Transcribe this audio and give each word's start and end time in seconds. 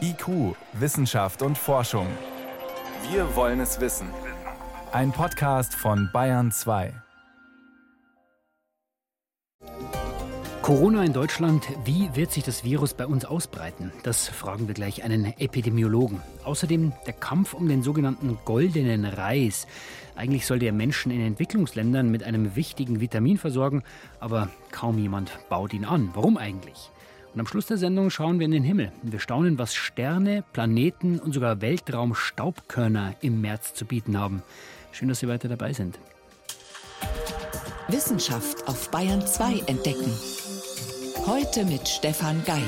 IQ, 0.00 0.56
Wissenschaft 0.72 1.42
und 1.42 1.56
Forschung. 1.56 2.06
Wir 3.10 3.36
wollen 3.36 3.60
es 3.60 3.80
wissen. 3.80 4.08
Ein 4.92 5.12
Podcast 5.12 5.74
von 5.74 6.10
Bayern 6.12 6.50
2. 6.50 6.92
Corona 10.62 11.04
in 11.04 11.12
Deutschland, 11.12 11.66
wie 11.84 12.10
wird 12.14 12.32
sich 12.32 12.44
das 12.44 12.64
Virus 12.64 12.94
bei 12.94 13.06
uns 13.06 13.24
ausbreiten? 13.24 13.92
Das 14.02 14.28
fragen 14.28 14.66
wir 14.66 14.74
gleich 14.74 15.04
einen 15.04 15.24
Epidemiologen. 15.38 16.20
Außerdem 16.44 16.92
der 17.06 17.12
Kampf 17.12 17.54
um 17.54 17.68
den 17.68 17.82
sogenannten 17.82 18.38
goldenen 18.44 19.04
Reis. 19.04 19.66
Eigentlich 20.16 20.46
sollte 20.46 20.66
er 20.66 20.72
Menschen 20.72 21.12
in 21.12 21.20
Entwicklungsländern 21.20 22.10
mit 22.10 22.24
einem 22.24 22.56
wichtigen 22.56 23.00
Vitamin 23.00 23.38
versorgen, 23.38 23.82
aber 24.18 24.48
kaum 24.70 24.98
jemand 24.98 25.38
baut 25.48 25.72
ihn 25.72 25.84
an. 25.84 26.10
Warum 26.14 26.36
eigentlich? 26.36 26.90
Und 27.32 27.38
am 27.38 27.46
Schluss 27.46 27.66
der 27.66 27.78
Sendung 27.78 28.10
schauen 28.10 28.40
wir 28.40 28.46
in 28.46 28.50
den 28.50 28.64
Himmel. 28.64 28.90
Wir 29.02 29.20
staunen, 29.20 29.56
was 29.56 29.74
Sterne, 29.74 30.42
Planeten 30.52 31.20
und 31.20 31.32
sogar 31.32 31.60
Weltraumstaubkörner 31.60 33.14
im 33.20 33.40
März 33.40 33.74
zu 33.74 33.84
bieten 33.84 34.18
haben. 34.18 34.42
Schön, 34.90 35.08
dass 35.08 35.20
Sie 35.20 35.28
weiter 35.28 35.48
dabei 35.48 35.72
sind. 35.72 35.98
Wissenschaft 37.86 38.66
auf 38.66 38.90
Bayern 38.90 39.24
2 39.24 39.60
entdecken. 39.66 40.12
Heute 41.26 41.64
mit 41.64 41.86
Stefan 41.86 42.42
Geier. 42.44 42.62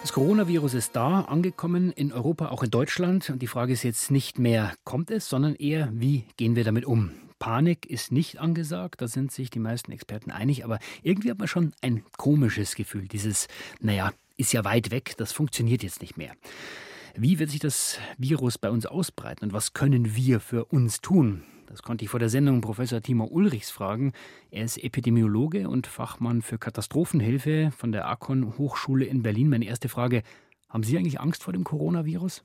Das 0.00 0.14
Coronavirus 0.14 0.72
ist 0.72 0.96
da, 0.96 1.20
angekommen 1.22 1.92
in 1.92 2.14
Europa, 2.14 2.48
auch 2.48 2.62
in 2.62 2.70
Deutschland. 2.70 3.28
Und 3.28 3.42
die 3.42 3.46
Frage 3.46 3.74
ist 3.74 3.82
jetzt 3.82 4.10
nicht 4.10 4.38
mehr, 4.38 4.72
kommt 4.84 5.10
es, 5.10 5.28
sondern 5.28 5.54
eher, 5.54 5.90
wie 5.92 6.24
gehen 6.38 6.56
wir 6.56 6.64
damit 6.64 6.86
um? 6.86 7.10
Panik 7.38 7.86
ist 7.86 8.12
nicht 8.12 8.38
angesagt, 8.38 9.00
da 9.00 9.08
sind 9.08 9.32
sich 9.32 9.50
die 9.50 9.58
meisten 9.58 9.92
Experten 9.92 10.30
einig, 10.30 10.64
aber 10.64 10.78
irgendwie 11.02 11.30
hat 11.30 11.38
man 11.38 11.48
schon 11.48 11.72
ein 11.80 12.04
komisches 12.16 12.74
Gefühl. 12.74 13.08
Dieses, 13.08 13.48
naja, 13.80 14.12
ist 14.36 14.52
ja 14.52 14.64
weit 14.64 14.90
weg, 14.90 15.14
das 15.16 15.32
funktioniert 15.32 15.82
jetzt 15.82 16.00
nicht 16.00 16.16
mehr. 16.16 16.32
Wie 17.16 17.38
wird 17.38 17.50
sich 17.50 17.60
das 17.60 17.98
Virus 18.16 18.58
bei 18.58 18.70
uns 18.70 18.86
ausbreiten 18.86 19.44
und 19.44 19.52
was 19.52 19.72
können 19.72 20.14
wir 20.14 20.40
für 20.40 20.66
uns 20.66 21.00
tun? 21.00 21.42
Das 21.66 21.82
konnte 21.82 22.04
ich 22.04 22.10
vor 22.10 22.20
der 22.20 22.30
Sendung 22.30 22.60
Professor 22.60 23.02
Timo 23.02 23.24
Ulrichs 23.24 23.70
fragen. 23.70 24.12
Er 24.50 24.64
ist 24.64 24.82
Epidemiologe 24.82 25.68
und 25.68 25.86
Fachmann 25.86 26.40
für 26.40 26.56
Katastrophenhilfe 26.58 27.72
von 27.76 27.92
der 27.92 28.08
Akon 28.08 28.56
Hochschule 28.56 29.04
in 29.04 29.22
Berlin. 29.22 29.50
Meine 29.50 29.66
erste 29.66 29.88
Frage, 29.88 30.22
haben 30.68 30.82
Sie 30.82 30.96
eigentlich 30.96 31.20
Angst 31.20 31.42
vor 31.42 31.52
dem 31.52 31.64
Coronavirus? 31.64 32.42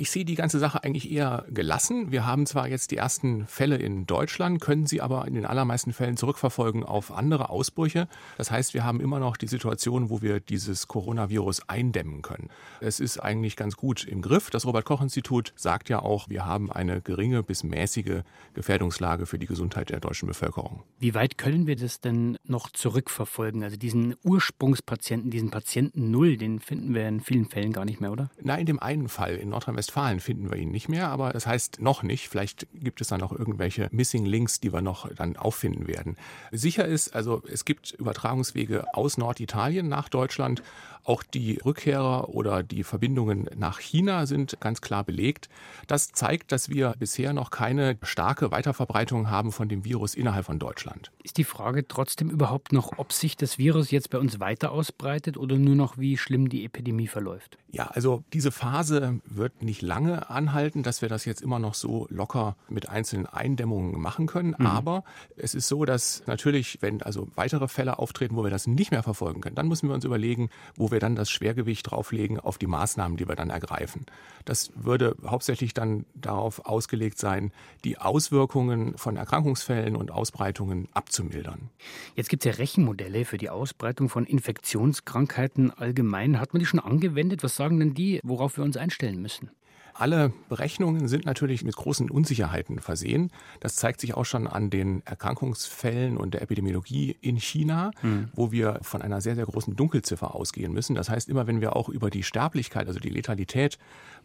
Ich 0.00 0.12
sehe 0.12 0.24
die 0.24 0.36
ganze 0.36 0.60
Sache 0.60 0.84
eigentlich 0.84 1.10
eher 1.10 1.44
gelassen. 1.50 2.12
Wir 2.12 2.24
haben 2.24 2.46
zwar 2.46 2.68
jetzt 2.68 2.92
die 2.92 2.96
ersten 2.96 3.48
Fälle 3.48 3.74
in 3.74 4.06
Deutschland, 4.06 4.60
können 4.60 4.86
sie 4.86 5.00
aber 5.00 5.26
in 5.26 5.34
den 5.34 5.44
allermeisten 5.44 5.92
Fällen 5.92 6.16
zurückverfolgen 6.16 6.84
auf 6.84 7.10
andere 7.10 7.50
Ausbrüche. 7.50 8.06
Das 8.36 8.52
heißt, 8.52 8.74
wir 8.74 8.84
haben 8.84 9.00
immer 9.00 9.18
noch 9.18 9.36
die 9.36 9.48
Situation, 9.48 10.08
wo 10.08 10.22
wir 10.22 10.38
dieses 10.38 10.86
Coronavirus 10.86 11.68
eindämmen 11.68 12.22
können. 12.22 12.48
Es 12.78 13.00
ist 13.00 13.18
eigentlich 13.18 13.56
ganz 13.56 13.76
gut 13.76 14.04
im 14.04 14.22
Griff. 14.22 14.50
Das 14.50 14.66
Robert 14.66 14.84
Koch 14.84 15.02
Institut 15.02 15.52
sagt 15.56 15.88
ja 15.88 15.98
auch, 15.98 16.28
wir 16.28 16.46
haben 16.46 16.70
eine 16.70 17.00
geringe 17.00 17.42
bis 17.42 17.64
mäßige 17.64 18.22
Gefährdungslage 18.54 19.26
für 19.26 19.40
die 19.40 19.46
Gesundheit 19.46 19.90
der 19.90 19.98
deutschen 19.98 20.28
Bevölkerung. 20.28 20.84
Wie 21.00 21.14
weit 21.14 21.38
können 21.38 21.66
wir 21.66 21.74
das 21.74 22.00
denn 22.00 22.38
noch 22.44 22.70
zurückverfolgen? 22.70 23.64
Also 23.64 23.76
diesen 23.76 24.14
Ursprungspatienten, 24.22 25.32
diesen 25.32 25.50
Patienten 25.50 26.12
Null, 26.12 26.36
den 26.36 26.60
finden 26.60 26.94
wir 26.94 27.08
in 27.08 27.20
vielen 27.20 27.46
Fällen 27.46 27.72
gar 27.72 27.84
nicht 27.84 28.00
mehr, 28.00 28.12
oder? 28.12 28.30
Na, 28.40 28.56
in 28.56 28.66
dem 28.66 28.78
einen 28.78 29.08
Fall 29.08 29.34
in 29.34 29.48
Nordrhein-Westfalen 29.48 29.87
Nordrhein-Westfalen 29.88 30.20
finden 30.20 30.50
wir 30.50 30.58
ihn 30.58 30.70
nicht 30.70 30.88
mehr, 30.88 31.08
aber 31.08 31.32
das 31.32 31.46
heißt 31.46 31.80
noch 31.80 32.02
nicht. 32.02 32.28
Vielleicht 32.28 32.66
gibt 32.74 33.00
es 33.00 33.08
da 33.08 33.18
noch 33.18 33.32
irgendwelche 33.32 33.88
Missing 33.90 34.26
Links, 34.26 34.60
die 34.60 34.72
wir 34.72 34.82
noch 34.82 35.12
dann 35.14 35.36
auffinden 35.36 35.86
werden. 35.86 36.16
Sicher 36.52 36.84
ist, 36.84 37.14
also 37.14 37.42
es 37.50 37.64
gibt 37.64 37.92
Übertragungswege 37.92 38.86
aus 38.94 39.16
Norditalien 39.18 39.88
nach 39.88 40.08
Deutschland. 40.08 40.62
Auch 41.08 41.22
die 41.22 41.58
Rückkehrer 41.64 42.28
oder 42.28 42.62
die 42.62 42.84
Verbindungen 42.84 43.48
nach 43.56 43.78
China 43.78 44.26
sind 44.26 44.60
ganz 44.60 44.82
klar 44.82 45.04
belegt. 45.04 45.48
Das 45.86 46.12
zeigt, 46.12 46.52
dass 46.52 46.68
wir 46.68 46.94
bisher 46.98 47.32
noch 47.32 47.50
keine 47.50 47.96
starke 48.02 48.50
Weiterverbreitung 48.50 49.30
haben 49.30 49.50
von 49.50 49.70
dem 49.70 49.86
Virus 49.86 50.14
innerhalb 50.14 50.44
von 50.44 50.58
Deutschland. 50.58 51.10
Ist 51.22 51.38
die 51.38 51.44
Frage 51.44 51.88
trotzdem 51.88 52.28
überhaupt 52.28 52.74
noch, 52.74 52.98
ob 52.98 53.14
sich 53.14 53.38
das 53.38 53.56
Virus 53.56 53.90
jetzt 53.90 54.10
bei 54.10 54.18
uns 54.18 54.38
weiter 54.38 54.70
ausbreitet 54.70 55.38
oder 55.38 55.56
nur 55.56 55.76
noch, 55.76 55.96
wie 55.96 56.18
schlimm 56.18 56.50
die 56.50 56.66
Epidemie 56.66 57.06
verläuft? 57.06 57.56
Ja, 57.70 57.86
also 57.86 58.22
diese 58.34 58.50
Phase 58.50 59.20
wird 59.24 59.62
nicht 59.62 59.80
lange 59.80 60.28
anhalten, 60.28 60.82
dass 60.82 61.00
wir 61.00 61.08
das 61.08 61.24
jetzt 61.24 61.40
immer 61.40 61.58
noch 61.58 61.74
so 61.74 62.06
locker 62.10 62.56
mit 62.68 62.88
einzelnen 62.88 63.24
Eindämmungen 63.26 63.98
machen 64.00 64.26
können. 64.26 64.54
Mhm. 64.58 64.66
Aber 64.66 65.04
es 65.36 65.54
ist 65.54 65.68
so, 65.68 65.86
dass 65.86 66.22
natürlich, 66.26 66.78
wenn 66.82 67.02
also 67.02 67.28
weitere 67.34 67.68
Fälle 67.68 67.98
auftreten, 67.98 68.36
wo 68.36 68.44
wir 68.44 68.50
das 68.50 68.66
nicht 68.66 68.90
mehr 68.90 69.02
verfolgen 69.02 69.40
können, 69.40 69.56
dann 69.56 69.68
müssen 69.68 69.88
wir 69.88 69.94
uns 69.94 70.04
überlegen, 70.04 70.50
wo 70.76 70.90
wir 70.90 70.97
wir 70.98 71.00
dann 71.00 71.14
das 71.14 71.30
Schwergewicht 71.30 71.88
drauflegen 71.88 72.40
auf 72.40 72.58
die 72.58 72.66
Maßnahmen, 72.66 73.16
die 73.16 73.28
wir 73.28 73.36
dann 73.36 73.50
ergreifen. 73.50 74.04
Das 74.44 74.72
würde 74.74 75.14
hauptsächlich 75.24 75.72
dann 75.72 76.04
darauf 76.14 76.66
ausgelegt 76.66 77.18
sein, 77.18 77.52
die 77.84 77.98
Auswirkungen 77.98 78.98
von 78.98 79.16
Erkrankungsfällen 79.16 79.94
und 79.94 80.10
Ausbreitungen 80.10 80.88
abzumildern. 80.92 81.70
Jetzt 82.16 82.28
gibt 82.28 82.44
es 82.44 82.52
ja 82.52 82.58
Rechenmodelle 82.58 83.24
für 83.24 83.38
die 83.38 83.48
Ausbreitung 83.48 84.08
von 84.08 84.24
Infektionskrankheiten 84.24 85.70
allgemein. 85.70 86.40
Hat 86.40 86.52
man 86.52 86.58
die 86.58 86.66
schon 86.66 86.80
angewendet? 86.80 87.44
Was 87.44 87.54
sagen 87.54 87.78
denn 87.78 87.94
die, 87.94 88.20
worauf 88.24 88.56
wir 88.56 88.64
uns 88.64 88.76
einstellen 88.76 89.22
müssen? 89.22 89.50
Alle 89.98 90.32
Berechnungen 90.48 91.08
sind 91.08 91.26
natürlich 91.26 91.64
mit 91.64 91.74
großen 91.74 92.08
Unsicherheiten 92.08 92.78
versehen. 92.78 93.32
Das 93.58 93.74
zeigt 93.74 94.00
sich 94.00 94.14
auch 94.14 94.24
schon 94.24 94.46
an 94.46 94.70
den 94.70 95.02
Erkrankungsfällen 95.04 96.16
und 96.16 96.34
der 96.34 96.42
Epidemiologie 96.42 97.16
in 97.20 97.36
China, 97.36 97.90
mhm. 98.02 98.28
wo 98.32 98.52
wir 98.52 98.78
von 98.82 99.02
einer 99.02 99.20
sehr, 99.20 99.34
sehr 99.34 99.46
großen 99.46 99.74
Dunkelziffer 99.74 100.36
ausgehen 100.36 100.72
müssen. 100.72 100.94
Das 100.94 101.10
heißt, 101.10 101.28
immer 101.28 101.48
wenn 101.48 101.60
wir 101.60 101.74
auch 101.74 101.88
über 101.88 102.10
die 102.10 102.22
Sterblichkeit, 102.22 102.86
also 102.86 103.00
die 103.00 103.10
Letalität 103.10 103.76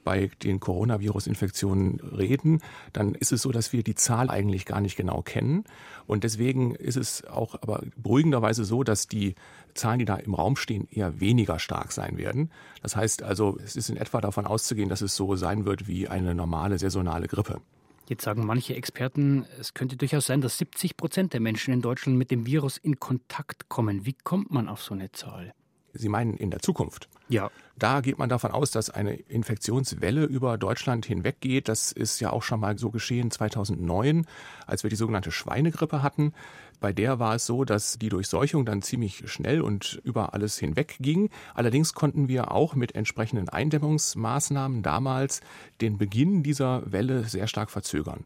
bei 0.03 0.29
den 0.43 0.59
Coronavirus-Infektionen 0.59 1.99
reden, 2.01 2.61
dann 2.91 3.15
ist 3.15 3.31
es 3.31 3.41
so, 3.41 3.51
dass 3.51 3.73
wir 3.73 3.81
die 3.81 3.95
Zahl 3.95 4.29
eigentlich 4.29 4.65
gar 4.65 4.79
nicht 4.79 4.95
genau 4.95 5.23
kennen. 5.23 5.63
Und 6.05 6.23
deswegen 6.23 6.75
ist 6.75 6.97
es 6.97 7.25
auch 7.25 7.55
aber 7.63 7.81
beruhigenderweise 7.95 8.63
so, 8.63 8.83
dass 8.83 9.07
die 9.07 9.33
Zahlen, 9.73 9.99
die 9.99 10.05
da 10.05 10.15
im 10.15 10.33
Raum 10.33 10.55
stehen, 10.55 10.87
eher 10.91 11.19
weniger 11.19 11.59
stark 11.59 11.91
sein 11.91 12.17
werden. 12.17 12.51
Das 12.81 12.95
heißt 12.95 13.23
also, 13.23 13.57
es 13.63 13.75
ist 13.75 13.89
in 13.89 13.97
etwa 13.97 14.21
davon 14.21 14.45
auszugehen, 14.45 14.89
dass 14.89 15.01
es 15.01 15.15
so 15.15 15.35
sein 15.35 15.65
wird 15.65 15.87
wie 15.87 16.07
eine 16.07 16.35
normale 16.35 16.77
saisonale 16.77 17.27
Grippe. 17.27 17.61
Jetzt 18.09 18.23
sagen 18.23 18.45
manche 18.45 18.75
Experten, 18.75 19.45
es 19.59 19.73
könnte 19.73 19.95
durchaus 19.95 20.25
sein, 20.25 20.41
dass 20.41 20.57
70 20.57 20.97
Prozent 20.97 21.33
der 21.33 21.39
Menschen 21.39 21.73
in 21.73 21.81
Deutschland 21.81 22.17
mit 22.17 22.31
dem 22.31 22.45
Virus 22.45 22.77
in 22.77 22.99
Kontakt 22.99 23.69
kommen. 23.69 24.05
Wie 24.05 24.15
kommt 24.23 24.51
man 24.51 24.67
auf 24.67 24.83
so 24.83 24.93
eine 24.93 25.11
Zahl? 25.13 25.53
Sie 25.93 26.09
meinen 26.09 26.35
in 26.35 26.49
der 26.49 26.59
Zukunft? 26.59 27.07
Ja. 27.29 27.51
Da 27.77 28.01
geht 28.01 28.19
man 28.19 28.29
davon 28.29 28.51
aus, 28.51 28.71
dass 28.71 28.89
eine 28.89 29.13
Infektionswelle 29.13 30.25
über 30.25 30.57
Deutschland 30.57 31.05
hinweggeht. 31.05 31.67
Das 31.67 31.91
ist 31.91 32.19
ja 32.19 32.31
auch 32.31 32.43
schon 32.43 32.59
mal 32.59 32.77
so 32.77 32.91
geschehen 32.91 33.31
2009, 33.31 34.27
als 34.67 34.83
wir 34.83 34.89
die 34.89 34.95
sogenannte 34.95 35.31
Schweinegrippe 35.31 36.03
hatten. 36.03 36.33
Bei 36.79 36.91
der 36.91 37.17
war 37.17 37.35
es 37.35 37.45
so, 37.45 37.63
dass 37.63 37.97
die 37.97 38.09
Durchseuchung 38.09 38.65
dann 38.65 38.81
ziemlich 38.81 39.23
schnell 39.31 39.61
und 39.61 40.01
über 40.03 40.33
alles 40.33 40.57
hinweg 40.57 40.97
ging. 40.99 41.29
Allerdings 41.53 41.93
konnten 41.93 42.27
wir 42.27 42.51
auch 42.51 42.75
mit 42.75 42.93
entsprechenden 42.93 43.47
Eindämmungsmaßnahmen 43.47 44.83
damals 44.83 45.41
den 45.79 45.97
Beginn 45.97 46.43
dieser 46.43 46.91
Welle 46.91 47.23
sehr 47.23 47.47
stark 47.47 47.71
verzögern. 47.71 48.25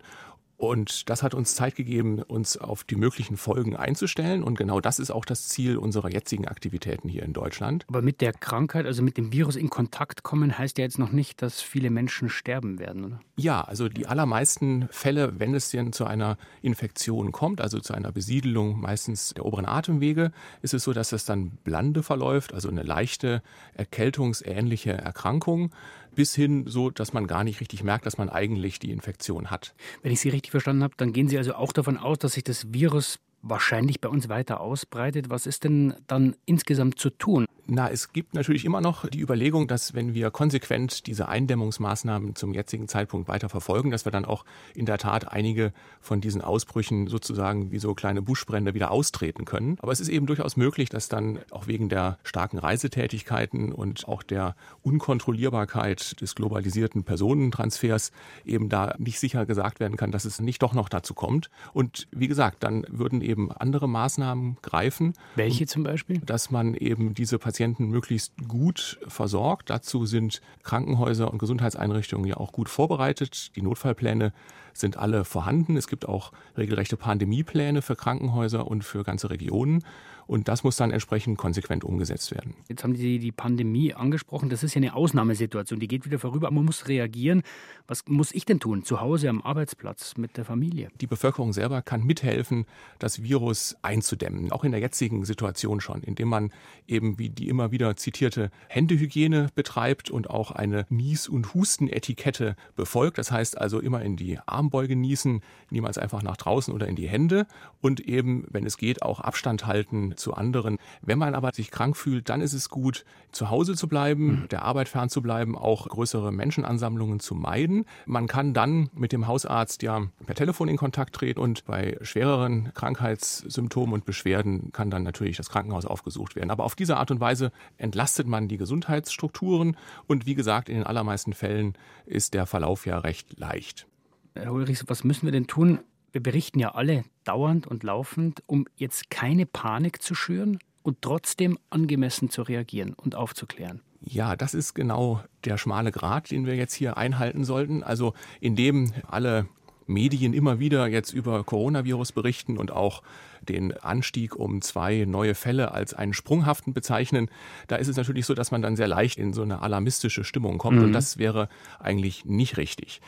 Und 0.58 1.08
das 1.10 1.22
hat 1.22 1.36
uns 1.36 1.54
Zeit 1.54 1.76
gegeben, 1.76 2.20
uns 2.24 2.58
auf 2.58 2.84
die 2.84 2.96
möglichen 2.96 3.38
Folgen 3.38 3.76
einzustellen. 3.76 4.44
Und 4.44 4.58
genau 4.58 4.82
das 4.82 4.98
ist 4.98 5.12
auch 5.12 5.24
das 5.24 5.48
Ziel 5.48 5.78
unserer 5.78 6.12
jetzigen 6.12 6.48
Aktivitäten 6.48 7.10
hier 7.10 7.22
in 7.22 7.34
Deutschland. 7.34 7.86
Aber 7.88 8.02
mit 8.02 8.22
der 8.22 8.34
Krankheit, 8.34 8.88
also 8.88 9.04
mit 9.04 9.18
dem 9.18 9.32
Virus 9.32 9.56
in 9.56 9.70
Kontakt 9.70 10.24
kommen, 10.24 10.58
heißt 10.58 10.80
ja 10.80 10.84
jetzt 10.84 10.98
noch 10.98 11.12
nicht, 11.12 11.44
dass 11.44 11.62
viele 11.62 11.92
Menschen 11.92 12.30
sterben 12.30 12.80
werden, 12.80 13.06
oder? 13.06 13.20
Ja, 13.36 13.62
also 13.62 13.88
die 13.88 14.08
allermeisten 14.08 14.88
Fälle, 14.90 15.40
wenn 15.40 15.54
es 15.54 15.70
denn 15.70 15.94
zu 15.94 16.06
einer 16.06 16.38
Infektion 16.64 17.32
kommt, 17.32 17.62
also 17.62 17.80
zu 17.80 17.94
einer 17.94 18.12
Besiedelung 18.12 18.82
meistens 18.82 19.36
der 19.36 19.46
oberen 19.46 19.68
Atemwege, 19.68 20.32
ist 20.64 20.74
es 20.74 20.84
so, 20.84 20.92
dass 20.92 21.12
es 21.12 21.26
dann 21.26 21.52
blande 21.64 22.02
verläuft, 22.02 22.56
also 22.56 22.68
eine 22.70 22.82
leichte 22.82 23.44
erkältungsähnliche 23.76 24.94
Erkrankung 24.94 25.72
bis 26.18 26.34
hin 26.34 26.66
so, 26.66 26.90
dass 26.90 27.14
man 27.14 27.28
gar 27.28 27.44
nicht 27.44 27.62
richtig 27.62 27.84
merkt, 27.84 28.08
dass 28.08 28.18
man 28.18 28.28
eigentlich 28.28 28.80
die 28.80 28.90
Infektion 28.90 29.52
hat. 29.52 29.76
Wenn 30.02 30.12
ich 30.12 30.20
Sie 30.20 30.30
richtig 30.30 30.50
verstanden 30.50 30.82
habe, 30.82 30.96
dann 30.98 31.14
gehen 31.14 31.30
Sie 31.30 31.38
also 31.38 31.54
auch 31.54 31.72
davon 31.72 31.98
aus, 31.98 32.18
dass 32.18 32.34
sich 32.34 32.44
das 32.44 32.74
Virus 32.74 33.20
wahrscheinlich 33.44 34.02
bei 34.02 34.10
uns 34.10 34.28
weiter 34.28 34.60
ausbreitet. 34.60 35.30
Was 35.30 35.46
ist 35.46 35.64
denn 35.64 35.94
dann 36.08 36.36
insgesamt 36.46 36.98
zu 37.00 37.12
tun? 37.12 37.46
Na, 37.70 37.90
es 37.90 38.14
gibt 38.14 38.34
natürlich 38.34 38.64
immer 38.64 38.80
noch 38.80 39.10
die 39.10 39.20
Überlegung, 39.20 39.68
dass 39.68 39.94
wenn 39.94 40.14
wir 40.14 40.32
konsequent 40.32 41.06
diese 41.06 41.28
Eindämmungsmaßnahmen 41.28 42.34
zum 42.34 42.54
jetzigen 42.54 42.88
Zeitpunkt 42.88 43.28
weiter 43.28 43.50
verfolgen, 43.50 43.92
dass 43.92 44.06
wir 44.06 44.12
dann 44.12 44.24
auch 44.24 44.46
in 44.74 44.86
der 44.86 44.98
Tat 44.98 45.34
einige 45.34 45.74
von 46.00 46.22
diesen 46.22 46.42
Ausbrüchen 46.42 47.08
sozusagen 47.08 47.74
wie 47.74 47.80
so 47.80 47.94
kleine 47.94 48.22
Buschbrände 48.22 48.74
wieder 48.74 48.90
austreten 48.90 49.44
können. 49.44 49.76
Aber 49.82 49.92
es 49.92 50.00
ist 50.00 50.08
eben 50.08 50.28
durchaus 50.28 50.56
möglich, 50.56 50.88
dass 50.88 51.10
dann 51.10 51.40
auch 51.52 51.68
wegen 51.68 51.90
der 51.90 52.20
starken 52.24 52.58
Reisetätigkeiten 52.58 53.74
und 53.74 54.08
auch 54.08 54.24
der 54.24 54.56
Unkontrollierbarkeit 54.82 56.22
des 56.22 56.36
globalisierten 56.36 57.04
Personentransfers 57.04 58.14
eben 58.46 58.70
da 58.70 58.96
nicht 58.98 59.20
sicher 59.20 59.46
gesagt 59.46 59.82
werden 59.82 59.98
kann, 59.98 60.12
dass 60.14 60.24
es 60.24 60.40
nicht 60.40 60.62
doch 60.62 60.74
noch 60.74 60.88
dazu 60.88 61.14
kommt. 61.14 61.50
Und 61.74 62.08
wie 62.12 62.30
gesagt, 62.30 62.64
dann 62.64 62.86
würden 62.88 63.20
eben 63.20 63.52
andere 63.52 63.90
Maßnahmen 63.90 64.56
greifen. 64.62 65.12
Welche 65.36 65.66
zum 65.66 65.84
Beispiel? 65.84 66.20
Dass 66.20 66.50
man 66.50 66.74
eben 66.74 67.14
diese 67.14 67.38
Patienten 67.38 67.57
möglichst 67.90 68.34
gut 68.48 69.00
versorgt. 69.08 69.70
Dazu 69.70 70.06
sind 70.06 70.42
Krankenhäuser 70.64 71.32
und 71.32 71.38
Gesundheitseinrichtungen 71.40 72.28
ja 72.28 72.38
auch 72.38 72.52
gut 72.52 72.70
vorbereitet. 72.70 73.56
Die 73.56 73.62
Notfallpläne 73.62 74.34
sind 74.74 74.98
alle 74.98 75.26
vorhanden. 75.26 75.78
Es 75.78 75.88
gibt 75.88 76.08
auch 76.08 76.32
regelrechte 76.58 76.98
Pandemiepläne 76.98 77.82
für 77.82 77.96
Krankenhäuser 77.96 78.68
und 78.68 78.84
für 78.84 79.04
ganze 79.04 79.30
Regionen. 79.30 79.84
Und 80.28 80.50
das 80.50 80.64
muss 80.64 80.76
dann 80.76 80.92
entsprechend 80.92 81.38
konsequent 81.38 81.84
umgesetzt 81.84 82.32
werden. 82.32 82.54
Jetzt 82.68 82.84
haben 82.84 82.96
Sie 82.96 83.18
die 83.18 83.32
Pandemie 83.32 83.94
angesprochen. 83.94 84.50
Das 84.50 84.62
ist 84.62 84.76
ja 84.76 84.80
eine 84.80 84.94
Ausnahmesituation. 84.94 85.80
Die 85.80 85.88
geht 85.88 86.06
wieder 86.06 86.20
vorüber, 86.20 86.48
aber 86.48 86.56
man 86.58 86.66
muss 86.66 86.88
reagieren. 86.90 87.44
Was 87.88 88.06
muss 88.08 88.34
ich 88.34 88.46
denn 88.46 88.60
tun? 88.60 88.84
Zu 88.84 89.00
Hause, 89.00 89.30
am 89.30 89.42
Arbeitsplatz, 89.42 90.18
mit 90.18 90.36
der 90.36 90.44
Familie? 90.44 90.90
Die 91.00 91.08
Bevölkerung 91.08 91.54
selber 91.54 91.82
kann 91.82 92.04
mithelfen, 92.04 92.66
das 93.00 93.24
Virus 93.24 93.78
einzudämmen. 93.82 94.52
Auch 94.52 94.66
in 94.66 94.72
der 94.72 94.82
jetzigen 94.82 95.24
Situation 95.24 95.80
schon, 95.80 96.04
indem 96.04 96.28
man 96.28 96.52
eben 96.88 97.18
wie 97.18 97.30
die 97.30 97.48
immer 97.48 97.72
wieder 97.72 97.96
zitierte 97.96 98.52
Händehygiene 98.68 99.48
betreibt 99.56 100.10
und 100.10 100.30
auch 100.30 100.52
eine 100.52 100.86
Nies- 100.90 101.30
und 101.30 101.54
Hustenetikette 101.54 102.58
befolgt. 102.76 103.18
Das 103.18 103.32
heißt 103.32 103.58
also 103.58 103.80
immer 103.80 104.02
in 104.02 104.18
die 104.18 104.40
Armbeuge 104.46 104.98
niesen, 104.98 105.42
niemals 105.70 105.98
einfach 105.98 106.22
nach 106.22 106.36
draußen 106.36 106.74
oder 106.74 106.88
in 106.88 106.98
die 106.98 107.08
Hände 107.08 107.48
und 107.80 108.02
eben, 108.02 108.46
wenn 108.50 108.66
es 108.66 108.78
geht, 108.78 109.02
auch 109.02 109.22
Abstand 109.22 109.66
halten 109.66 110.17
zu 110.20 110.34
anderen. 110.34 110.78
Wenn 111.02 111.18
man 111.18 111.36
aber 111.36 111.54
sich 111.54 111.72
krank 111.72 111.96
fühlt, 111.96 112.30
dann 112.30 112.42
ist 112.42 112.54
es 112.54 112.70
gut, 112.70 113.06
zu 113.32 113.50
Hause 113.50 113.76
zu 113.76 113.88
bleiben, 113.88 114.42
mhm. 114.42 114.48
der 114.50 114.64
Arbeit 114.64 114.90
fernzubleiben, 114.90 115.56
auch 115.56 115.88
größere 115.88 116.32
Menschenansammlungen 116.32 117.20
zu 117.20 117.36
meiden. 117.36 117.86
Man 118.06 118.28
kann 118.28 118.54
dann 118.54 118.90
mit 118.94 119.12
dem 119.12 119.28
Hausarzt 119.28 119.84
ja 119.84 120.08
per 120.26 120.36
Telefon 120.36 120.68
in 120.68 120.78
Kontakt 120.78 121.16
treten 121.16 121.40
und 121.40 121.66
bei 121.66 121.98
schwereren 122.02 122.74
Krankheitssymptomen 122.74 123.94
und 123.94 124.06
Beschwerden 124.06 124.72
kann 124.72 124.90
dann 124.90 125.04
natürlich 125.04 125.38
das 125.38 125.50
Krankenhaus 125.50 125.86
aufgesucht 125.86 126.36
werden. 126.36 126.52
Aber 126.52 126.64
auf 126.64 126.76
diese 126.76 126.98
Art 126.98 127.12
und 127.12 127.20
Weise 127.20 127.52
entlastet 127.78 128.28
man 128.28 128.48
die 128.48 128.58
Gesundheitsstrukturen 128.58 129.78
und 130.08 130.26
wie 130.26 130.36
gesagt, 130.36 130.70
in 130.70 130.76
den 130.76 130.86
allermeisten 130.86 131.34
Fällen 131.34 131.74
ist 132.06 132.34
der 132.34 132.46
Verlauf 132.46 132.86
ja 132.86 132.98
recht 133.00 133.38
leicht. 133.40 133.88
Herr 134.34 134.54
Ulrichs, 134.54 134.84
was 134.88 135.04
müssen 135.04 135.26
wir 135.26 135.32
denn 135.32 135.48
tun, 135.48 135.80
wir 136.18 136.24
berichten 136.24 136.58
ja 136.58 136.74
alle 136.74 137.04
dauernd 137.26 137.68
und 137.68 137.84
laufend, 137.84 138.42
um 138.48 138.66
jetzt 138.76 139.12
keine 139.12 139.46
Panik 139.46 140.02
zu 140.02 140.16
schüren 140.16 140.58
und 140.82 141.04
trotzdem 141.04 141.60
angemessen 141.70 142.32
zu 142.32 142.42
reagieren 142.42 142.94
und 142.94 143.14
aufzuklären. 143.14 143.82
Ja, 144.02 144.36
das 144.36 144.56
ist 144.56 144.74
genau 144.74 145.22
der 145.46 145.60
schmale 145.60 145.92
Grat, 145.92 146.32
den 146.32 146.48
wir 146.48 146.56
jetzt 146.56 146.74
hier 146.74 146.98
einhalten 146.98 147.44
sollten. 147.44 147.84
Also 147.84 148.16
indem 148.40 148.94
alle 149.08 149.46
Medien 149.86 150.34
immer 150.34 150.60
wieder 150.60 150.88
jetzt 150.88 151.14
über 151.14 151.44
Coronavirus 151.44 152.14
berichten 152.14 152.58
und 152.58 152.72
auch 152.72 153.04
den 153.48 153.78
Anstieg 153.78 154.36
um 154.36 154.64
zwei 154.64 155.06
neue 155.06 155.36
Fälle 155.36 155.72
als 155.72 155.94
einen 155.94 156.14
sprunghaften 156.16 156.74
bezeichnen, 156.74 157.30
da 157.68 157.76
ist 157.76 157.90
es 157.90 157.96
natürlich 157.96 158.26
so, 158.26 158.34
dass 158.34 158.50
man 158.50 158.64
dann 158.64 158.76
sehr 158.76 158.88
leicht 158.88 159.20
in 159.20 159.34
so 159.34 159.44
eine 159.44 159.62
alarmistische 159.62 160.24
Stimmung 160.24 160.58
kommt 160.58 160.80
mhm. 160.80 160.86
und 160.86 160.94
das 160.94 161.20
wäre 161.20 161.48
eigentlich 161.80 162.26
nicht 162.26 162.58
richtig 162.58 163.02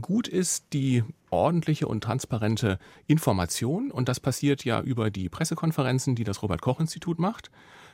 gut 0.00 0.28
ist 0.28 0.72
die 0.72 1.04
ordentliche 1.30 1.86
und 1.86 2.02
transparente 2.02 2.78
Information. 3.06 3.90
Und 3.90 4.08
das 4.08 4.20
passiert 4.20 4.64
ja 4.64 4.80
über 4.80 5.10
die 5.10 5.28
Pressekonferenzen, 5.28 6.14
die 6.14 6.24
das 6.24 6.42
Robert 6.42 6.62
Koch 6.62 6.80
Institut 6.80 7.18
macht 7.18 7.50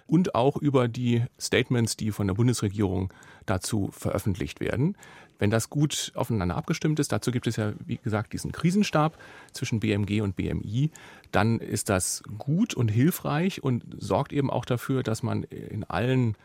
und 0.07 0.35
auch 0.35 0.57
über 0.57 0.89
die 0.89 1.25
Statements, 1.41 1.97
die 1.97 2.13
von 2.13 2.27
der 2.27 2.35
Bundesregierung 2.35 3.13
dazu 3.45 3.91
veröffentlicht 3.93 4.61
werden. 4.61 4.97
Wenn 5.39 5.51
das 5.51 5.69
gut 5.69 6.13
aufeinander 6.15 6.57
abgestimmt 6.57 6.99
ist, 6.99 7.13
dazu 7.13 7.31
gibt 7.31 7.47
es 7.47 7.57
ja, 7.57 7.75
wie 7.85 7.99
gesagt, 7.99 8.33
diesen 8.33 8.53
Krisenstab 8.53 9.19
zwischen 9.53 9.81
BMG 9.81 10.23
und 10.23 10.37
BMI, 10.37 10.91
dann 11.31 11.59
ist 11.59 11.91
das 11.91 12.23
gut 12.39 12.75
und 12.75 12.89
hilfreich 12.89 13.63
und 13.63 13.85
sorgt 13.99 14.33
eben 14.33 14.51
auch 14.51 14.65
dafür, 14.65 15.03
dass 15.03 15.23
man 15.23 15.43
in 15.43 15.85
allen 15.85 16.37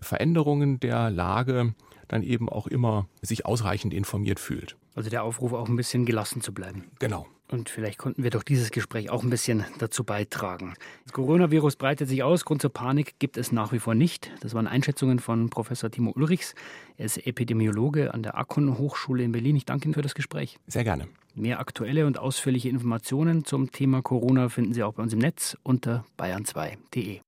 Veränderungen 0.00 0.80
der 0.80 1.10
Lage 1.10 1.74
dann 2.08 2.22
eben 2.22 2.48
auch 2.48 2.66
immer 2.66 3.06
sich 3.22 3.46
ausreichend 3.46 3.94
informiert 3.94 4.40
fühlt. 4.40 4.76
Also 4.94 5.10
der 5.10 5.22
Aufruf 5.22 5.52
auch 5.52 5.68
ein 5.68 5.76
bisschen 5.76 6.04
gelassen 6.04 6.40
zu 6.42 6.52
bleiben. 6.52 6.90
Genau. 6.98 7.26
Und 7.50 7.68
vielleicht 7.68 7.98
konnten 7.98 8.22
wir 8.22 8.30
durch 8.30 8.44
dieses 8.44 8.70
Gespräch 8.70 9.10
auch 9.10 9.24
ein 9.24 9.30
bisschen 9.30 9.64
dazu 9.78 10.04
beitragen. 10.04 10.74
Das 11.04 11.12
Coronavirus 11.12 11.76
breitet 11.76 12.08
sich 12.08 12.22
aus. 12.22 12.44
Grund 12.44 12.62
zur 12.62 12.72
Panik 12.72 13.18
gibt 13.18 13.36
es 13.36 13.50
nach 13.50 13.72
wie 13.72 13.80
vor 13.80 13.94
nicht. 13.94 14.30
Das 14.40 14.54
waren 14.54 14.68
Einschätzungen 14.68 15.18
von 15.18 15.50
Professor 15.50 15.90
Timo 15.90 16.12
Ulrichs. 16.14 16.54
Er 16.96 17.06
ist 17.06 17.26
Epidemiologe 17.26 18.14
an 18.14 18.22
der 18.22 18.38
Akon 18.38 18.78
Hochschule 18.78 19.24
in 19.24 19.32
Berlin. 19.32 19.56
Ich 19.56 19.64
danke 19.64 19.86
Ihnen 19.86 19.94
für 19.94 20.02
das 20.02 20.14
Gespräch. 20.14 20.58
Sehr 20.68 20.84
gerne. 20.84 21.08
Mehr 21.34 21.58
aktuelle 21.58 22.06
und 22.06 22.18
ausführliche 22.18 22.68
Informationen 22.68 23.44
zum 23.44 23.72
Thema 23.72 24.02
Corona 24.02 24.48
finden 24.48 24.74
Sie 24.74 24.82
auch 24.82 24.94
bei 24.94 25.02
uns 25.02 25.12
im 25.12 25.18
Netz 25.18 25.56
unter 25.62 26.04
bayern2.de. 26.18 27.20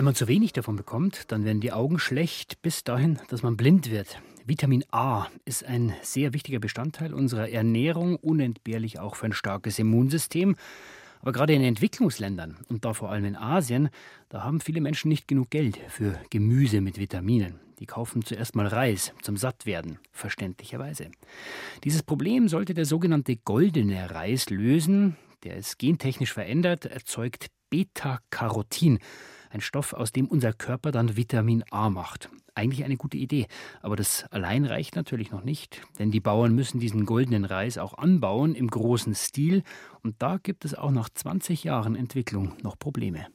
Wenn 0.00 0.06
man 0.06 0.14
zu 0.14 0.28
wenig 0.28 0.54
davon 0.54 0.76
bekommt, 0.76 1.30
dann 1.30 1.44
werden 1.44 1.60
die 1.60 1.72
Augen 1.72 1.98
schlecht 1.98 2.62
bis 2.62 2.84
dahin, 2.84 3.18
dass 3.28 3.42
man 3.42 3.58
blind 3.58 3.90
wird. 3.90 4.18
Vitamin 4.46 4.82
A 4.90 5.26
ist 5.44 5.62
ein 5.62 5.92
sehr 6.00 6.32
wichtiger 6.32 6.58
Bestandteil 6.58 7.12
unserer 7.12 7.50
Ernährung, 7.50 8.16
unentbehrlich 8.16 8.98
auch 8.98 9.14
für 9.14 9.26
ein 9.26 9.34
starkes 9.34 9.78
Immunsystem. 9.78 10.56
Aber 11.20 11.32
gerade 11.32 11.52
in 11.52 11.62
Entwicklungsländern 11.62 12.56
und 12.70 12.86
da 12.86 12.94
vor 12.94 13.10
allem 13.10 13.26
in 13.26 13.36
Asien, 13.36 13.90
da 14.30 14.42
haben 14.42 14.62
viele 14.62 14.80
Menschen 14.80 15.10
nicht 15.10 15.28
genug 15.28 15.50
Geld 15.50 15.78
für 15.88 16.18
Gemüse 16.30 16.80
mit 16.80 16.98
Vitaminen. 16.98 17.60
Die 17.78 17.84
kaufen 17.84 18.24
zuerst 18.24 18.56
mal 18.56 18.68
Reis 18.68 19.12
zum 19.20 19.36
Sattwerden, 19.36 19.98
verständlicherweise. 20.12 21.10
Dieses 21.84 22.02
Problem 22.02 22.48
sollte 22.48 22.72
der 22.72 22.86
sogenannte 22.86 23.36
goldene 23.36 24.10
Reis 24.10 24.48
lösen. 24.48 25.18
Der 25.44 25.56
ist 25.56 25.78
gentechnisch 25.78 26.32
verändert, 26.32 26.86
erzeugt 26.86 27.50
Beta-Carotin 27.70 28.98
ein 29.50 29.60
Stoff, 29.60 29.92
aus 29.92 30.12
dem 30.12 30.26
unser 30.28 30.52
Körper 30.52 30.92
dann 30.92 31.16
Vitamin 31.16 31.64
A 31.70 31.90
macht. 31.90 32.30
Eigentlich 32.54 32.84
eine 32.84 32.96
gute 32.96 33.16
Idee, 33.16 33.46
aber 33.82 33.96
das 33.96 34.24
allein 34.30 34.64
reicht 34.64 34.96
natürlich 34.96 35.30
noch 35.30 35.44
nicht, 35.44 35.80
denn 35.98 36.10
die 36.10 36.20
Bauern 36.20 36.54
müssen 36.54 36.80
diesen 36.80 37.06
goldenen 37.06 37.44
Reis 37.44 37.78
auch 37.78 37.94
anbauen 37.94 38.54
im 38.54 38.68
großen 38.68 39.14
Stil 39.14 39.62
und 40.02 40.16
da 40.18 40.38
gibt 40.38 40.64
es 40.64 40.74
auch 40.74 40.90
nach 40.90 41.08
20 41.08 41.64
Jahren 41.64 41.96
Entwicklung 41.96 42.54
noch 42.62 42.78
Probleme. 42.78 43.26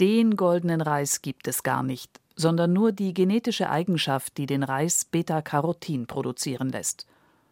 Den 0.00 0.36
goldenen 0.36 0.80
Reis 0.80 1.22
gibt 1.22 1.48
es 1.48 1.62
gar 1.62 1.82
nicht, 1.82 2.20
sondern 2.34 2.72
nur 2.72 2.92
die 2.92 3.14
genetische 3.14 3.70
Eigenschaft, 3.70 4.36
die 4.36 4.46
den 4.46 4.62
Reis 4.62 5.04
Beta-Carotin 5.06 6.06
produzieren 6.06 6.68
lässt. 6.68 7.06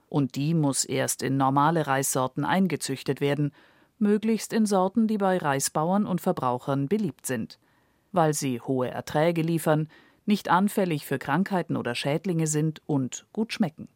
Und 0.08 0.36
die 0.36 0.52
muss 0.52 0.84
erst 0.84 1.22
in 1.22 1.36
normale 1.36 1.86
Reissorten 1.86 2.44
eingezüchtet 2.44 3.20
werden, 3.20 3.52
möglichst 3.98 4.52
in 4.52 4.66
Sorten, 4.66 5.06
die 5.06 5.18
bei 5.18 5.38
Reisbauern 5.38 6.06
und 6.06 6.20
Verbrauchern 6.20 6.88
beliebt 6.88 7.26
sind 7.26 7.58
weil 8.14 8.32
sie 8.32 8.60
hohe 8.60 8.88
Erträge 8.88 9.42
liefern, 9.42 9.88
nicht 10.24 10.48
anfällig 10.48 11.04
für 11.04 11.18
Krankheiten 11.18 11.76
oder 11.76 11.94
Schädlinge 11.94 12.46
sind 12.46 12.80
und 12.86 13.26
gut 13.32 13.52
schmecken. 13.52 13.88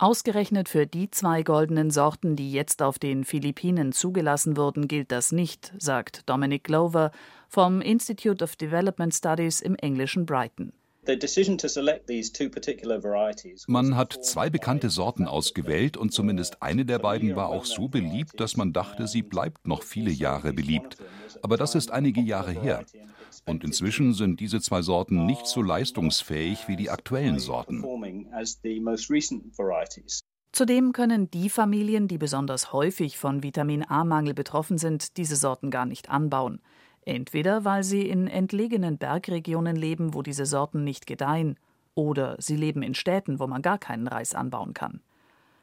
Ausgerechnet 0.00 0.68
für 0.68 0.86
die 0.86 1.10
zwei 1.10 1.42
goldenen 1.42 1.90
Sorten, 1.90 2.36
die 2.36 2.52
jetzt 2.52 2.82
auf 2.82 3.00
den 3.00 3.24
Philippinen 3.24 3.90
zugelassen 3.90 4.56
wurden, 4.56 4.86
gilt 4.86 5.10
das 5.10 5.32
nicht, 5.32 5.72
sagt 5.78 6.28
Dominic 6.28 6.62
Glover 6.62 7.10
vom 7.48 7.80
Institute 7.80 8.44
of 8.44 8.54
Development 8.54 9.12
Studies 9.12 9.60
im 9.60 9.74
englischen 9.74 10.24
Brighton. 10.24 10.72
Man 13.66 13.96
hat 13.96 14.24
zwei 14.24 14.50
bekannte 14.50 14.90
Sorten 14.90 15.26
ausgewählt 15.26 15.96
und 15.96 16.12
zumindest 16.12 16.62
eine 16.62 16.84
der 16.84 16.98
beiden 16.98 17.34
war 17.34 17.48
auch 17.48 17.64
so 17.64 17.88
beliebt, 17.88 18.38
dass 18.40 18.56
man 18.56 18.72
dachte, 18.72 19.06
sie 19.06 19.22
bleibt 19.22 19.66
noch 19.66 19.82
viele 19.82 20.10
Jahre 20.10 20.52
beliebt. 20.52 20.98
Aber 21.42 21.56
das 21.56 21.74
ist 21.74 21.90
einige 21.90 22.20
Jahre 22.20 22.52
her. 22.52 22.84
Und 23.46 23.64
inzwischen 23.64 24.12
sind 24.12 24.40
diese 24.40 24.60
zwei 24.60 24.82
Sorten 24.82 25.24
nicht 25.24 25.46
so 25.46 25.62
leistungsfähig 25.62 26.68
wie 26.68 26.76
die 26.76 26.90
aktuellen 26.90 27.38
Sorten. 27.38 27.82
Zudem 30.52 30.92
können 30.92 31.30
die 31.30 31.50
Familien, 31.50 32.08
die 32.08 32.18
besonders 32.18 32.72
häufig 32.72 33.18
von 33.18 33.42
Vitamin 33.42 33.84
A-Mangel 33.88 34.34
betroffen 34.34 34.78
sind, 34.78 35.16
diese 35.16 35.36
Sorten 35.36 35.70
gar 35.70 35.86
nicht 35.86 36.08
anbauen. 36.10 36.60
Entweder 37.08 37.64
weil 37.64 37.84
sie 37.84 38.06
in 38.06 38.28
entlegenen 38.28 38.98
Bergregionen 38.98 39.76
leben, 39.76 40.12
wo 40.12 40.20
diese 40.20 40.44
Sorten 40.44 40.84
nicht 40.84 41.06
gedeihen, 41.06 41.56
oder 41.94 42.36
sie 42.38 42.54
leben 42.54 42.82
in 42.82 42.94
Städten, 42.94 43.40
wo 43.40 43.46
man 43.46 43.62
gar 43.62 43.78
keinen 43.78 44.06
Reis 44.06 44.34
anbauen 44.34 44.74
kann. 44.74 45.00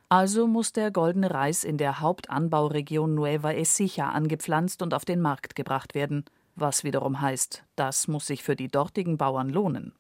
Also 0.10 0.48
muss 0.48 0.72
der 0.72 0.90
goldene 0.90 1.30
Reis 1.30 1.64
in 1.64 1.78
der 1.78 2.00
Hauptanbauregion 2.00 3.14
Nueva 3.14 3.52
Ecija 3.52 4.10
angepflanzt 4.10 4.82
und 4.82 4.96
auf 4.96 5.06
den 5.06 5.22
Markt 5.22 5.56
gebracht 5.56 5.94
werden, 5.94 6.26
was 6.56 6.84
wiederum 6.84 7.22
heißt, 7.22 7.64
das 7.76 8.08
muss 8.08 8.26
sich 8.26 8.42
für 8.42 8.56
die 8.56 8.68
dortigen 8.68 9.18
Bauern 9.18 9.50
lohnen. 9.50 9.94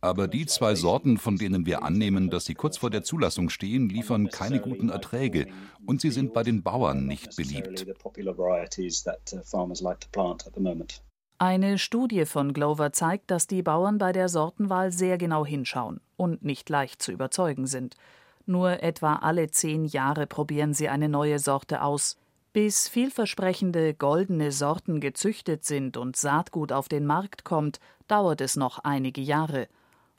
Aber 0.00 0.28
die 0.28 0.46
zwei 0.46 0.74
Sorten, 0.74 1.18
von 1.18 1.36
denen 1.36 1.66
wir 1.66 1.82
annehmen, 1.82 2.30
dass 2.30 2.46
sie 2.46 2.54
kurz 2.54 2.78
vor 2.78 2.90
der 2.90 3.02
Zulassung 3.02 3.50
stehen, 3.50 3.88
liefern 3.88 4.28
keine 4.28 4.60
guten 4.60 4.88
Erträge 4.88 5.46
und 5.86 6.00
sie 6.00 6.10
sind 6.10 6.32
bei 6.32 6.42
den 6.42 6.62
Bauern 6.62 7.06
nicht 7.06 7.36
beliebt. 7.36 7.86
Eine 11.38 11.78
Studie 11.78 12.26
von 12.26 12.52
Glover 12.52 12.92
zeigt, 12.92 13.30
dass 13.30 13.46
die 13.46 13.62
Bauern 13.62 13.98
bei 13.98 14.12
der 14.12 14.28
Sortenwahl 14.28 14.92
sehr 14.92 15.16
genau 15.16 15.46
hinschauen 15.46 16.00
und 16.16 16.44
nicht 16.44 16.68
leicht 16.68 17.00
zu 17.00 17.12
überzeugen 17.12 17.66
sind. 17.66 17.96
Nur 18.44 18.82
etwa 18.82 19.16
alle 19.16 19.50
zehn 19.50 19.84
Jahre 19.84 20.26
probieren 20.26 20.74
sie 20.74 20.88
eine 20.88 21.08
neue 21.08 21.38
Sorte 21.38 21.82
aus. 21.82 22.18
Bis 22.52 22.88
vielversprechende 22.88 23.94
goldene 23.94 24.50
Sorten 24.50 24.98
gezüchtet 24.98 25.64
sind 25.64 25.96
und 25.96 26.16
Saatgut 26.16 26.72
auf 26.72 26.88
den 26.88 27.06
Markt 27.06 27.44
kommt, 27.44 27.78
dauert 28.08 28.40
es 28.40 28.56
noch 28.56 28.80
einige 28.80 29.20
Jahre. 29.20 29.68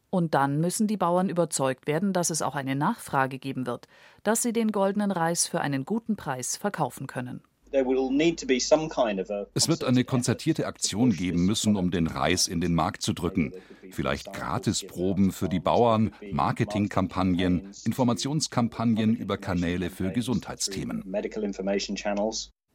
Und 0.10 0.34
dann 0.34 0.62
müssen 0.62 0.88
die 0.88 0.96
Bauern 0.96 1.28
überzeugt 1.28 1.88
werden, 1.88 2.14
dass 2.14 2.30
es 2.30 2.42
auch 2.42 2.56
eine 2.56 2.76
Nachfrage 2.78 3.38
geben 3.38 3.68
wird, 3.68 3.90
dass 4.24 4.42
sie 4.42 4.54
den 4.54 4.72
goldenen 4.72 5.12
Reis 5.12 5.46
für 5.46 5.60
einen 5.60 5.84
guten 5.84 6.16
Preis 6.16 6.56
verkaufen 6.56 7.06
können. 7.06 7.42
Es 9.54 9.68
wird 9.68 9.84
eine 9.84 10.04
konzertierte 10.04 10.68
Aktion 10.68 11.12
geben 11.12 11.46
müssen, 11.46 11.76
um 11.76 11.92
den 11.92 12.08
Reis 12.08 12.48
in 12.48 12.62
den 12.62 12.76
Markt 12.76 13.02
zu 13.02 13.14
drücken. 13.14 13.54
Vielleicht 13.92 14.34
Gratisproben 14.34 15.32
für 15.32 15.50
die 15.50 15.60
Bauern, 15.60 16.14
Marketingkampagnen, 16.32 17.72
Informationskampagnen 17.86 19.16
über 19.16 19.38
Kanäle 19.38 19.90
für 19.90 20.12
Gesundheitsthemen. 20.12 21.04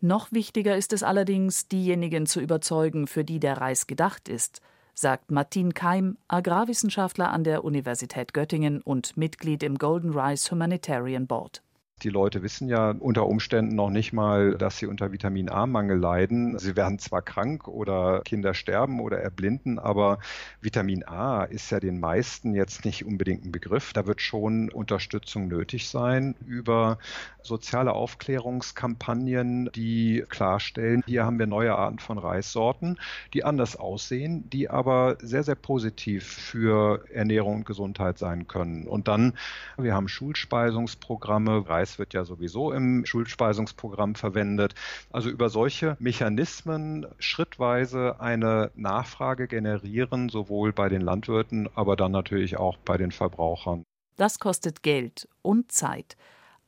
Noch 0.01 0.31
wichtiger 0.31 0.77
ist 0.77 0.93
es 0.93 1.03
allerdings, 1.03 1.69
diejenigen 1.69 2.27
zu 2.27 2.41
überzeugen, 2.41 3.07
für 3.07 3.25
die 3.25 3.41
der 3.41 3.59
Reis 3.59 3.87
gedacht 3.87 4.29
ist, 4.29 4.61
sagt 4.95 5.31
Martin 5.31 5.75
Keim, 5.75 6.17
Agrarwissenschaftler 6.29 7.31
an 7.31 7.45
der 7.45 7.65
Universität 7.65 8.33
Göttingen 8.35 8.81
und 8.83 9.17
Mitglied 9.17 9.63
im 9.63 9.77
Golden 9.77 10.11
Rice 10.11 10.51
Humanitarian 10.51 11.27
Board. 11.27 11.63
Die 12.03 12.11
Leute 12.11 12.43
wissen 12.43 12.69
ja 12.69 12.91
unter 12.91 13.27
Umständen 13.27 13.75
noch 13.75 13.89
nicht 13.89 14.13
mal, 14.13 14.59
dass 14.59 14.77
sie 14.77 14.87
unter 14.87 15.13
Vitamin 15.13 15.49
A-Mangel 15.49 15.97
leiden. 15.97 16.59
Sie 16.59 16.77
werden 16.77 16.99
zwar 16.99 17.23
krank 17.23 17.69
oder 17.69 18.21
Kinder 18.27 18.53
sterben 18.53 19.01
oder 19.01 19.19
erblinden, 19.19 19.79
aber 19.79 20.19
Vitamin 20.61 21.05
A 21.09 21.45
ist 21.45 21.71
ja 21.71 21.81
den 21.81 21.99
meisten 21.99 22.55
jetzt 22.55 22.85
nicht 22.85 23.07
unbedingt 23.07 23.47
ein 23.47 23.51
Begriff. 23.51 23.95
Da 23.95 24.07
wird 24.07 24.21
schon 24.21 24.69
Unterstützung 24.69 25.49
nötig 25.49 25.89
sein 25.89 26.35
über 26.47 26.99
soziale 27.43 27.95
Aufklärungskampagnen, 27.95 29.71
die 29.75 30.23
klarstellen, 30.29 31.03
hier 31.07 31.25
haben 31.25 31.39
wir 31.39 31.47
neue 31.47 31.77
Arten 31.77 31.99
von 31.99 32.19
Reissorten, 32.19 32.99
die 33.33 33.45
anders 33.45 33.77
aussehen, 33.77 34.51
die 34.51 34.69
aber 34.69 35.17
sehr, 35.21 35.45
sehr 35.45 35.55
positiv 35.55 36.27
für 36.27 37.05
Ernährung 37.11 37.57
und 37.57 37.67
Gesundheit 37.67 38.19
sein 38.19 38.47
können. 38.47 38.87
Und 38.87 39.09
dann, 39.09 39.33
wir 39.79 39.95
haben 39.95 40.09
Schulspeisungsprogramme, 40.09 41.67
Reis 41.87 41.99
wird 42.01 42.15
ja 42.15 42.25
sowieso 42.25 42.73
im 42.73 43.07
Schulspeisungsprogramm 43.07 44.17
verwendet. 44.17 44.75
Also 45.11 45.31
über 45.31 45.49
solche 45.49 45.97
Mechanismen 46.01 47.07
schrittweise 47.19 48.21
eine 48.21 48.73
Nachfrage 48.75 49.47
generieren, 49.47 50.29
sowohl 50.29 50.73
bei 50.73 50.89
den 50.89 51.01
Landwirten, 51.01 51.69
aber 51.75 51.95
dann 51.95 52.11
natürlich 52.13 52.57
auch 52.57 52.77
bei 52.79 52.97
den 52.97 53.13
Verbrauchern. 53.13 53.85
Das 54.17 54.41
kostet 54.41 54.83
Geld 54.83 55.29
und 55.43 55.71
Zeit. 55.71 56.17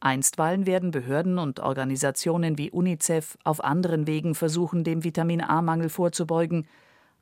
Einstweilen 0.01 0.67
werden 0.67 0.93
Behörden 0.93 1.39
und 1.39 1.59
Organisationen 1.59 2.57
wie 2.57 2.71
UNICEF 2.71 3.37
auf 3.43 3.65
anderen 3.65 4.07
Wegen 4.07 4.37
versuchen, 4.37 4.85
dem 4.85 5.03
Vitamin 5.03 5.43
A-Mangel 5.43 5.89
vorzubeugen. 5.89 6.69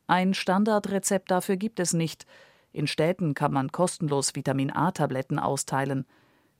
Ein 0.07 0.35
Standardrezept 0.35 1.31
dafür 1.31 1.57
gibt 1.57 1.81
es 1.81 1.95
nicht. 1.95 2.27
In 2.73 2.87
Städten 2.87 3.33
kann 3.33 3.55
man 3.55 3.73
kostenlos 3.73 4.35
Vitamin 4.35 4.71
A-Tabletten 4.71 5.39
austeilen. 5.39 6.05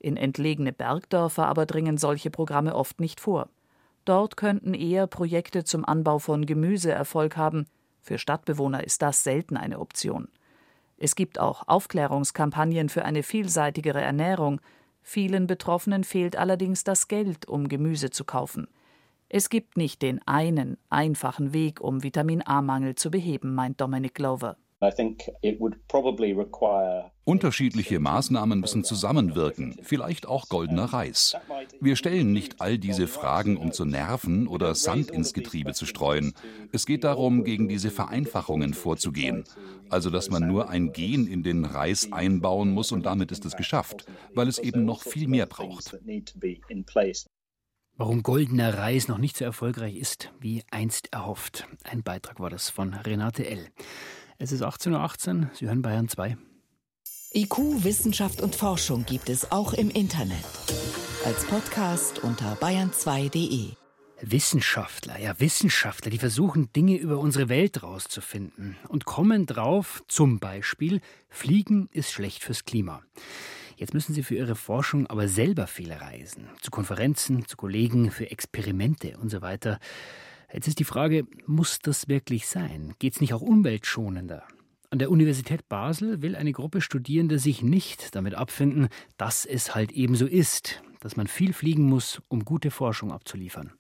In 0.07 0.17
entlegene 0.17 0.73
Bergdörfer 0.73 1.49
aber 1.49 1.67
dringen 1.67 1.99
solche 1.99 2.31
Programme 2.31 2.77
oft 2.77 3.01
nicht 3.01 3.19
vor. 3.19 3.49
Dort 4.05 4.37
könnten 4.37 4.73
eher 4.73 5.09
Projekte 5.09 5.65
zum 5.65 5.85
Anbau 5.85 6.21
von 6.21 6.47
Gemüse 6.47 6.93
Erfolg 6.93 7.37
haben. 7.37 7.67
Für 8.03 8.17
Stadtbewohner 8.17 8.85
ist 8.85 9.03
das 9.03 9.25
selten 9.25 9.57
eine 9.57 9.81
Option. 9.81 10.29
Es 10.97 11.17
gibt 11.17 11.41
auch 11.41 11.67
Aufklärungskampagnen 11.67 12.89
für 12.89 13.05
eine 13.05 13.25
vielseitigere 13.25 14.01
Ernährung. 14.01 14.61
Vielen 15.03 15.49
Betroffenen 15.49 16.05
fehlt 16.05 16.37
allerdings 16.37 16.85
das 16.85 17.09
Geld, 17.09 17.49
um 17.49 17.67
Gemüse 17.67 18.11
zu 18.11 18.25
kaufen. 18.25 18.69
Es 19.29 19.49
gibt 19.49 19.77
nicht 19.77 20.03
den 20.03 20.25
einen 20.25 20.79
einfachen 20.89 21.53
Weg, 21.53 21.81
um 21.81 22.05
Vitamin 22.05 22.47
A-Mangel 22.47 22.95
zu 22.95 23.11
beheben, 23.11 23.57
meint 23.57 23.81
Dominic 23.81 24.15
Glover. 24.15 24.57
Unterschiedliche 27.25 27.99
Maßnahmen 27.99 28.61
müssen 28.61 28.85
zusammenwirken, 28.85 29.77
vielleicht 29.83 30.27
auch 30.27 30.49
goldener 30.49 30.85
Reis. 30.85 31.37
Wir 31.81 31.97
stellen 31.97 32.33
nicht 32.33 32.61
all 32.61 32.79
diese 32.79 33.09
Fragen, 33.09 33.57
um 33.57 33.73
zu 33.73 33.85
nerven 33.85 34.47
oder 34.47 34.75
Sand 34.75 35.11
ins 35.11 35.33
Getriebe 35.33 35.73
zu 35.73 35.87
streuen. 35.87 36.35
Es 36.73 36.87
geht 36.87 37.05
darum, 37.05 37.43
gegen 37.43 37.69
diese 37.69 37.91
Vereinfachungen 37.91 38.75
vorzugehen. 38.75 39.45
Also, 39.89 40.11
dass 40.11 40.31
man 40.31 40.47
nur 40.47 40.69
ein 40.69 40.93
Gen 40.93 41.27
in 41.27 41.43
den 41.43 41.65
Reis 41.65 42.13
einbauen 42.13 42.73
muss 42.73 42.93
und 42.93 43.07
damit 43.07 43.33
ist 43.33 43.45
es 43.45 43.57
geschafft, 43.57 44.07
weil 44.35 44.47
es 44.47 44.59
eben 44.59 44.85
noch 44.85 45.03
viel 45.03 45.27
mehr 45.27 45.47
braucht. 45.47 45.99
Warum 47.99 48.23
goldener 48.23 48.77
Reis 48.77 49.09
noch 49.09 49.17
nicht 49.17 49.39
so 49.39 49.45
erfolgreich 49.47 49.97
ist, 49.97 50.31
wie 50.39 50.63
einst 50.71 51.15
erhofft. 51.15 51.67
Ein 51.83 52.03
Beitrag 52.03 52.41
war 52.41 52.51
das 52.51 52.69
von 52.69 52.93
Renate 52.93 53.49
L. 53.49 53.71
Es 54.39 54.53
ist 54.53 54.63
18.18 54.63 55.41
Uhr, 55.41 55.51
Sie 55.55 55.67
hören 55.67 55.81
Bayern 55.81 56.09
2. 56.09 56.37
IQ, 57.33 57.85
Wissenschaft 57.85 58.43
und 58.43 58.55
Forschung 58.55 59.07
gibt 59.07 59.31
es 59.31 59.51
auch 59.51 59.73
im 59.73 59.89
Internet. 59.89 60.45
Als 61.25 61.47
Podcast 61.47 62.23
unter 62.23 62.55
bayern2.de. 62.57 63.71
Wissenschaftler, 64.21 65.19
ja 65.19 65.41
Wissenschaftler, 65.41 66.11
die 66.11 66.19
versuchen 66.19 66.71
Dinge 66.75 66.97
über 66.97 67.19
unsere 67.19 67.49
Welt 67.49 67.83
rauszufinden 67.83 68.77
und 68.89 69.07
kommen 69.07 69.47
drauf, 69.47 70.03
zum 70.07 70.39
Beispiel, 70.39 71.01
Fliegen 71.31 71.89
ist 71.93 72.13
schlecht 72.13 72.43
fürs 72.43 72.67
Klima. 72.67 73.03
Jetzt 73.77 73.95
müssen 73.95 74.15
sie 74.15 74.23
für 74.23 74.35
ihre 74.35 74.55
Forschung 74.55 75.07
aber 75.07 75.29
selber 75.29 75.67
viel 75.67 75.93
reisen, 75.93 76.49
zu 76.61 76.71
Konferenzen, 76.71 77.47
zu 77.47 77.57
Kollegen, 77.57 78.11
für 78.11 78.31
Experimente 78.31 79.17
und 79.19 79.31
so 79.31 79.41
weiter. 79.41 79.79
Jetzt 80.53 80.69
ist 80.69 80.79
die 80.79 80.85
Frage, 80.85 81.27
muss 81.47 81.81
das 81.81 82.09
wirklich 82.09 82.47
sein? 82.47 82.95
Geht 82.99 83.15
es 83.15 83.21
nicht 83.21 83.35
auch 83.35 83.43
umweltschonender? 83.43 84.45
An 84.91 84.99
der 84.99 85.11
Universität 85.11 85.69
Basel 85.69 86.23
will 86.23 86.37
eine 86.37 86.53
Gruppe 86.53 86.81
Studierender 86.81 87.39
sich 87.39 87.63
nicht 87.63 88.15
damit 88.15 88.35
abfinden, 88.35 88.89
dass 89.17 89.45
es 89.45 89.75
halt 89.75 89.91
ebenso 89.93 90.27
ist, 90.27 90.83
dass 91.01 91.17
man 91.17 91.27
viel 91.27 91.53
fliegen 91.53 91.85
muss, 91.85 92.23
um 92.29 92.45
gute 92.45 92.71
Forschung 92.71 93.13
abzuliefern. 93.13 93.73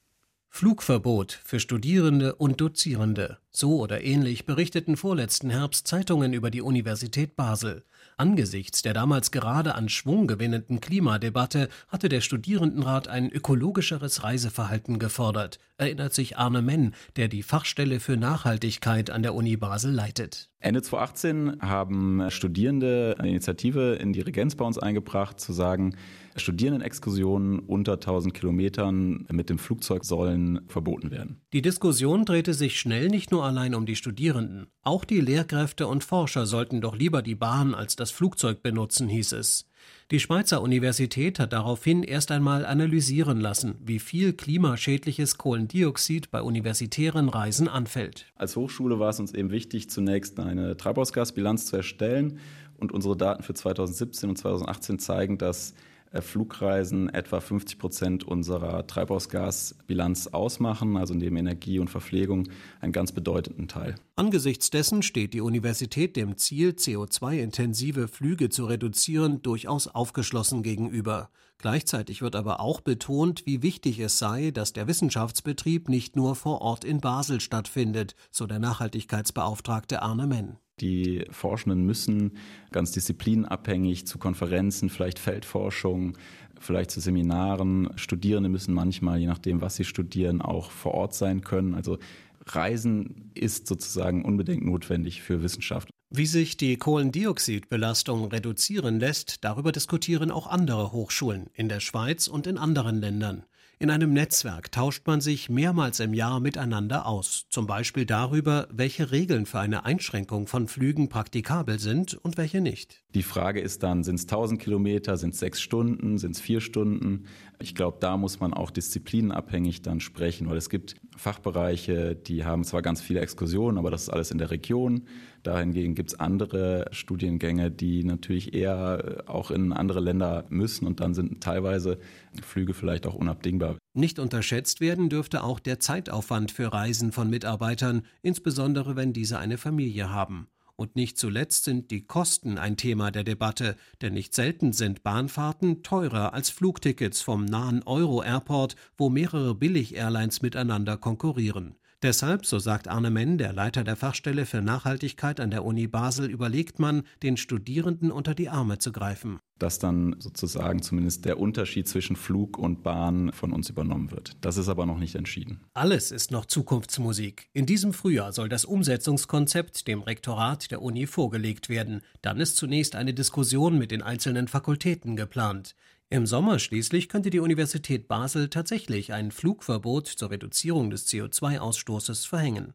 Flugverbot 0.48 1.32
für 1.32 1.60
Studierende 1.60 2.34
und 2.34 2.60
Dozierende. 2.60 3.38
So 3.58 3.78
oder 3.80 4.04
ähnlich 4.04 4.44
berichteten 4.44 4.98
vorletzten 4.98 5.48
Herbst 5.48 5.88
Zeitungen 5.88 6.34
über 6.34 6.50
die 6.50 6.60
Universität 6.60 7.36
Basel. 7.36 7.84
Angesichts 8.18 8.82
der 8.82 8.92
damals 8.92 9.30
gerade 9.30 9.74
an 9.74 9.88
Schwung 9.88 10.26
gewinnenden 10.26 10.80
Klimadebatte 10.80 11.70
hatte 11.88 12.10
der 12.10 12.20
Studierendenrat 12.20 13.08
ein 13.08 13.30
ökologischeres 13.30 14.22
Reiseverhalten 14.22 14.98
gefordert, 14.98 15.58
erinnert 15.78 16.12
sich 16.12 16.36
Arne 16.36 16.60
Menn, 16.60 16.94
der 17.16 17.28
die 17.28 17.42
Fachstelle 17.42 17.98
für 17.98 18.18
Nachhaltigkeit 18.18 19.08
an 19.08 19.22
der 19.22 19.34
Uni 19.34 19.56
Basel 19.56 19.92
leitet. 19.92 20.50
Ende 20.60 20.82
2018 20.82 21.60
haben 21.60 22.30
Studierende 22.30 23.14
eine 23.18 23.28
Initiative 23.28 23.94
in 23.94 24.12
die 24.12 24.22
Regenz 24.22 24.54
bei 24.56 24.64
uns 24.64 24.78
eingebracht, 24.78 25.38
zu 25.38 25.52
sagen, 25.52 25.94
Studierendenexkursionen 26.34 27.60
unter 27.60 27.94
1000 27.94 28.34
Kilometern 28.34 29.26
mit 29.30 29.48
dem 29.48 29.58
Flugzeug 29.58 30.04
sollen 30.04 30.60
verboten 30.66 31.10
werden. 31.10 31.40
Die 31.52 31.62
Diskussion 31.62 32.24
drehte 32.24 32.52
sich 32.52 32.80
schnell 32.80 33.08
nicht 33.08 33.30
nur 33.30 33.44
allein 33.46 33.74
um 33.74 33.86
die 33.86 33.96
Studierenden. 33.96 34.66
Auch 34.82 35.04
die 35.04 35.20
Lehrkräfte 35.20 35.86
und 35.86 36.04
Forscher 36.04 36.46
sollten 36.46 36.80
doch 36.80 36.94
lieber 36.94 37.22
die 37.22 37.34
Bahn 37.34 37.74
als 37.74 37.96
das 37.96 38.10
Flugzeug 38.10 38.62
benutzen, 38.62 39.08
hieß 39.08 39.32
es. 39.32 39.66
Die 40.10 40.20
Schweizer 40.20 40.62
Universität 40.62 41.38
hat 41.38 41.52
daraufhin 41.52 42.02
erst 42.02 42.30
einmal 42.30 42.64
analysieren 42.64 43.40
lassen, 43.40 43.76
wie 43.84 43.98
viel 43.98 44.32
klimaschädliches 44.32 45.38
Kohlendioxid 45.38 46.30
bei 46.30 46.42
universitären 46.42 47.28
Reisen 47.28 47.68
anfällt. 47.68 48.26
Als 48.36 48.54
Hochschule 48.56 49.00
war 49.00 49.10
es 49.10 49.18
uns 49.18 49.34
eben 49.34 49.50
wichtig, 49.50 49.90
zunächst 49.90 50.38
eine 50.38 50.76
Treibhausgasbilanz 50.76 51.66
zu 51.66 51.76
erstellen. 51.76 52.38
Und 52.78 52.92
unsere 52.92 53.16
Daten 53.16 53.42
für 53.42 53.54
2017 53.54 54.28
und 54.28 54.36
2018 54.36 54.98
zeigen, 54.98 55.38
dass 55.38 55.74
Flugreisen 56.20 57.08
etwa 57.08 57.40
50 57.40 57.78
Prozent 57.78 58.24
unserer 58.24 58.86
Treibhausgasbilanz 58.86 60.28
ausmachen, 60.28 60.96
also 60.96 61.14
neben 61.14 61.36
Energie 61.36 61.78
und 61.78 61.88
Verpflegung 61.88 62.48
einen 62.80 62.92
ganz 62.92 63.12
bedeutenden 63.12 63.68
Teil. 63.68 63.96
Angesichts 64.16 64.70
dessen 64.70 65.02
steht 65.02 65.34
die 65.34 65.40
Universität 65.40 66.16
dem 66.16 66.36
Ziel, 66.36 66.70
CO2-intensive 66.70 68.08
Flüge 68.08 68.48
zu 68.48 68.66
reduzieren, 68.66 69.42
durchaus 69.42 69.88
aufgeschlossen 69.88 70.62
gegenüber. 70.62 71.30
Gleichzeitig 71.58 72.20
wird 72.20 72.36
aber 72.36 72.60
auch 72.60 72.80
betont, 72.80 73.46
wie 73.46 73.62
wichtig 73.62 73.98
es 73.98 74.18
sei, 74.18 74.50
dass 74.50 74.72
der 74.72 74.86
Wissenschaftsbetrieb 74.88 75.88
nicht 75.88 76.14
nur 76.14 76.34
vor 76.34 76.60
Ort 76.60 76.84
in 76.84 77.00
Basel 77.00 77.40
stattfindet, 77.40 78.14
so 78.30 78.46
der 78.46 78.58
Nachhaltigkeitsbeauftragte 78.58 80.02
Arne 80.02 80.26
Menn. 80.26 80.58
Die 80.80 81.24
Forschenden 81.30 81.86
müssen 81.86 82.32
ganz 82.70 82.92
disziplinabhängig 82.92 84.06
zu 84.06 84.18
Konferenzen, 84.18 84.90
vielleicht 84.90 85.18
Feldforschung, 85.18 86.18
vielleicht 86.60 86.90
zu 86.90 87.00
Seminaren. 87.00 87.88
Studierende 87.96 88.50
müssen 88.50 88.74
manchmal, 88.74 89.18
je 89.18 89.26
nachdem, 89.26 89.62
was 89.62 89.76
sie 89.76 89.84
studieren, 89.84 90.42
auch 90.42 90.70
vor 90.70 90.92
Ort 90.92 91.14
sein 91.14 91.40
können. 91.40 91.74
Also 91.74 91.98
Reisen 92.44 93.30
ist 93.34 93.66
sozusagen 93.66 94.24
unbedingt 94.24 94.66
notwendig 94.66 95.22
für 95.22 95.42
Wissenschaft. 95.42 95.88
Wie 96.10 96.26
sich 96.26 96.58
die 96.58 96.76
Kohlendioxidbelastung 96.76 98.26
reduzieren 98.26 99.00
lässt, 99.00 99.44
darüber 99.44 99.72
diskutieren 99.72 100.30
auch 100.30 100.46
andere 100.46 100.92
Hochschulen 100.92 101.46
in 101.54 101.68
der 101.68 101.80
Schweiz 101.80 102.28
und 102.28 102.46
in 102.46 102.58
anderen 102.58 103.00
Ländern. 103.00 103.44
In 103.78 103.90
einem 103.90 104.14
Netzwerk 104.14 104.72
tauscht 104.72 105.06
man 105.06 105.20
sich 105.20 105.50
mehrmals 105.50 106.00
im 106.00 106.14
Jahr 106.14 106.40
miteinander 106.40 107.04
aus, 107.04 107.46
zum 107.50 107.66
Beispiel 107.66 108.06
darüber, 108.06 108.68
welche 108.70 109.10
Regeln 109.10 109.44
für 109.44 109.60
eine 109.60 109.84
Einschränkung 109.84 110.46
von 110.46 110.66
Flügen 110.66 111.10
praktikabel 111.10 111.78
sind 111.78 112.14
und 112.14 112.38
welche 112.38 112.62
nicht. 112.62 113.04
Die 113.16 113.22
Frage 113.22 113.60
ist 113.60 113.82
dann, 113.82 114.04
sind 114.04 114.16
es 114.16 114.24
1000 114.24 114.60
Kilometer, 114.60 115.16
sind 115.16 115.32
es 115.32 115.40
sechs 115.40 115.62
Stunden, 115.62 116.18
sind 116.18 116.32
es 116.32 116.40
vier 116.42 116.60
Stunden? 116.60 117.24
Ich 117.58 117.74
glaube, 117.74 117.96
da 117.98 118.18
muss 118.18 118.40
man 118.40 118.52
auch 118.52 118.70
disziplinenabhängig 118.70 119.80
dann 119.80 120.00
sprechen, 120.00 120.50
weil 120.50 120.58
es 120.58 120.68
gibt 120.68 120.96
Fachbereiche, 121.16 122.14
die 122.14 122.44
haben 122.44 122.62
zwar 122.62 122.82
ganz 122.82 123.00
viele 123.00 123.20
Exkursionen, 123.20 123.78
aber 123.78 123.90
das 123.90 124.02
ist 124.02 124.08
alles 124.10 124.32
in 124.32 124.36
der 124.36 124.50
Region. 124.50 125.04
Dahingegen 125.42 125.94
gibt 125.94 126.10
es 126.10 126.20
andere 126.20 126.88
Studiengänge, 126.90 127.70
die 127.70 128.04
natürlich 128.04 128.52
eher 128.52 129.22
äh, 129.26 129.30
auch 129.30 129.50
in 129.50 129.72
andere 129.72 130.00
Länder 130.00 130.44
müssen 130.50 130.86
und 130.86 131.00
dann 131.00 131.14
sind 131.14 131.42
teilweise 131.42 131.96
Flüge 132.42 132.74
vielleicht 132.74 133.06
auch 133.06 133.14
unabdingbar. 133.14 133.78
Nicht 133.94 134.18
unterschätzt 134.18 134.82
werden 134.82 135.08
dürfte 135.08 135.42
auch 135.42 135.58
der 135.58 135.80
Zeitaufwand 135.80 136.50
für 136.50 136.70
Reisen 136.70 137.12
von 137.12 137.30
Mitarbeitern, 137.30 138.02
insbesondere 138.20 138.94
wenn 138.94 139.14
diese 139.14 139.38
eine 139.38 139.56
Familie 139.56 140.10
haben. 140.12 140.48
Und 140.76 140.94
nicht 140.94 141.16
zuletzt 141.16 141.64
sind 141.64 141.90
die 141.90 142.06
Kosten 142.06 142.58
ein 142.58 142.76
Thema 142.76 143.10
der 143.10 143.24
Debatte, 143.24 143.76
denn 144.02 144.12
nicht 144.12 144.34
selten 144.34 144.74
sind 144.74 145.02
Bahnfahrten 145.02 145.82
teurer 145.82 146.34
als 146.34 146.50
Flugtickets 146.50 147.22
vom 147.22 147.46
nahen 147.46 147.82
Euro-Airport, 147.84 148.76
wo 148.98 149.08
mehrere 149.08 149.54
Billig-Airlines 149.54 150.42
miteinander 150.42 150.98
konkurrieren. 150.98 151.76
Deshalb, 152.02 152.44
so 152.44 152.58
sagt 152.58 152.88
Arne 152.88 153.10
Menn, 153.10 153.38
der 153.38 153.54
Leiter 153.54 153.82
der 153.82 153.96
Fachstelle 153.96 154.44
für 154.44 154.60
Nachhaltigkeit 154.60 155.40
an 155.40 155.50
der 155.50 155.64
Uni 155.64 155.86
Basel, 155.86 156.30
überlegt 156.30 156.78
man, 156.78 157.04
den 157.22 157.38
Studierenden 157.38 158.12
unter 158.12 158.34
die 158.34 158.50
Arme 158.50 158.78
zu 158.78 158.92
greifen. 158.92 159.38
Dass 159.58 159.78
dann 159.78 160.16
sozusagen 160.18 160.82
zumindest 160.82 161.24
der 161.24 161.40
Unterschied 161.40 161.88
zwischen 161.88 162.14
Flug 162.14 162.58
und 162.58 162.82
Bahn 162.82 163.32
von 163.32 163.52
uns 163.52 163.70
übernommen 163.70 164.10
wird. 164.10 164.36
Das 164.42 164.58
ist 164.58 164.68
aber 164.68 164.84
noch 164.84 164.98
nicht 164.98 165.14
entschieden. 165.14 165.62
Alles 165.72 166.10
ist 166.10 166.30
noch 166.30 166.44
Zukunftsmusik. 166.44 167.48
In 167.54 167.64
diesem 167.64 167.94
Frühjahr 167.94 168.34
soll 168.34 168.50
das 168.50 168.66
Umsetzungskonzept 168.66 169.88
dem 169.88 170.02
Rektorat 170.02 170.70
der 170.70 170.82
Uni 170.82 171.06
vorgelegt 171.06 171.70
werden. 171.70 172.02
Dann 172.20 172.40
ist 172.40 172.58
zunächst 172.58 172.94
eine 172.94 173.14
Diskussion 173.14 173.78
mit 173.78 173.90
den 173.90 174.02
einzelnen 174.02 174.48
Fakultäten 174.48 175.16
geplant. 175.16 175.74
Im 176.08 176.24
Sommer 176.24 176.60
schließlich 176.60 177.08
könnte 177.08 177.30
die 177.30 177.40
Universität 177.40 178.06
Basel 178.06 178.48
tatsächlich 178.48 179.12
ein 179.12 179.32
Flugverbot 179.32 180.06
zur 180.06 180.30
Reduzierung 180.30 180.88
des 180.88 181.08
CO2-Ausstoßes 181.08 182.28
verhängen. 182.28 182.74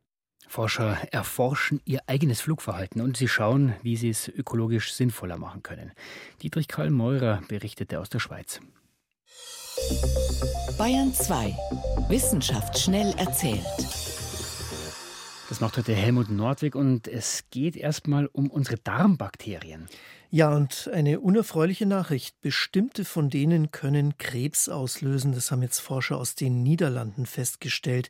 Forscher 0.49 0.97
erforschen 1.11 1.79
ihr 1.85 2.01
eigenes 2.07 2.41
Flugverhalten 2.41 2.99
und 2.99 3.15
sie 3.15 3.29
schauen, 3.29 3.73
wie 3.83 3.95
sie 3.95 4.09
es 4.09 4.27
ökologisch 4.27 4.93
sinnvoller 4.93 5.37
machen 5.37 5.63
können. 5.63 5.93
Dietrich 6.41 6.67
Karl 6.67 6.89
Meurer 6.89 7.41
berichtete 7.47 8.01
aus 8.01 8.09
der 8.09 8.19
Schweiz. 8.19 8.59
Bayern 10.77 11.13
2. 11.13 11.55
Wissenschaft 12.09 12.77
schnell 12.77 13.13
erzählt. 13.17 13.63
Das 15.47 15.61
macht 15.61 15.77
heute 15.77 15.93
Helmut 15.93 16.29
Nordwig 16.29 16.75
und 16.75 17.07
es 17.07 17.45
geht 17.49 17.77
erstmal 17.77 18.27
um 18.27 18.49
unsere 18.49 18.75
Darmbakterien. 18.77 19.87
Ja, 20.33 20.55
und 20.55 20.89
eine 20.93 21.19
unerfreuliche 21.19 21.85
Nachricht. 21.85 22.39
Bestimmte 22.39 23.03
von 23.03 23.29
denen 23.29 23.71
können 23.71 24.17
Krebs 24.17 24.69
auslösen. 24.69 25.33
Das 25.33 25.51
haben 25.51 25.61
jetzt 25.61 25.79
Forscher 25.79 26.17
aus 26.17 26.35
den 26.35 26.63
Niederlanden 26.63 27.25
festgestellt. 27.25 28.09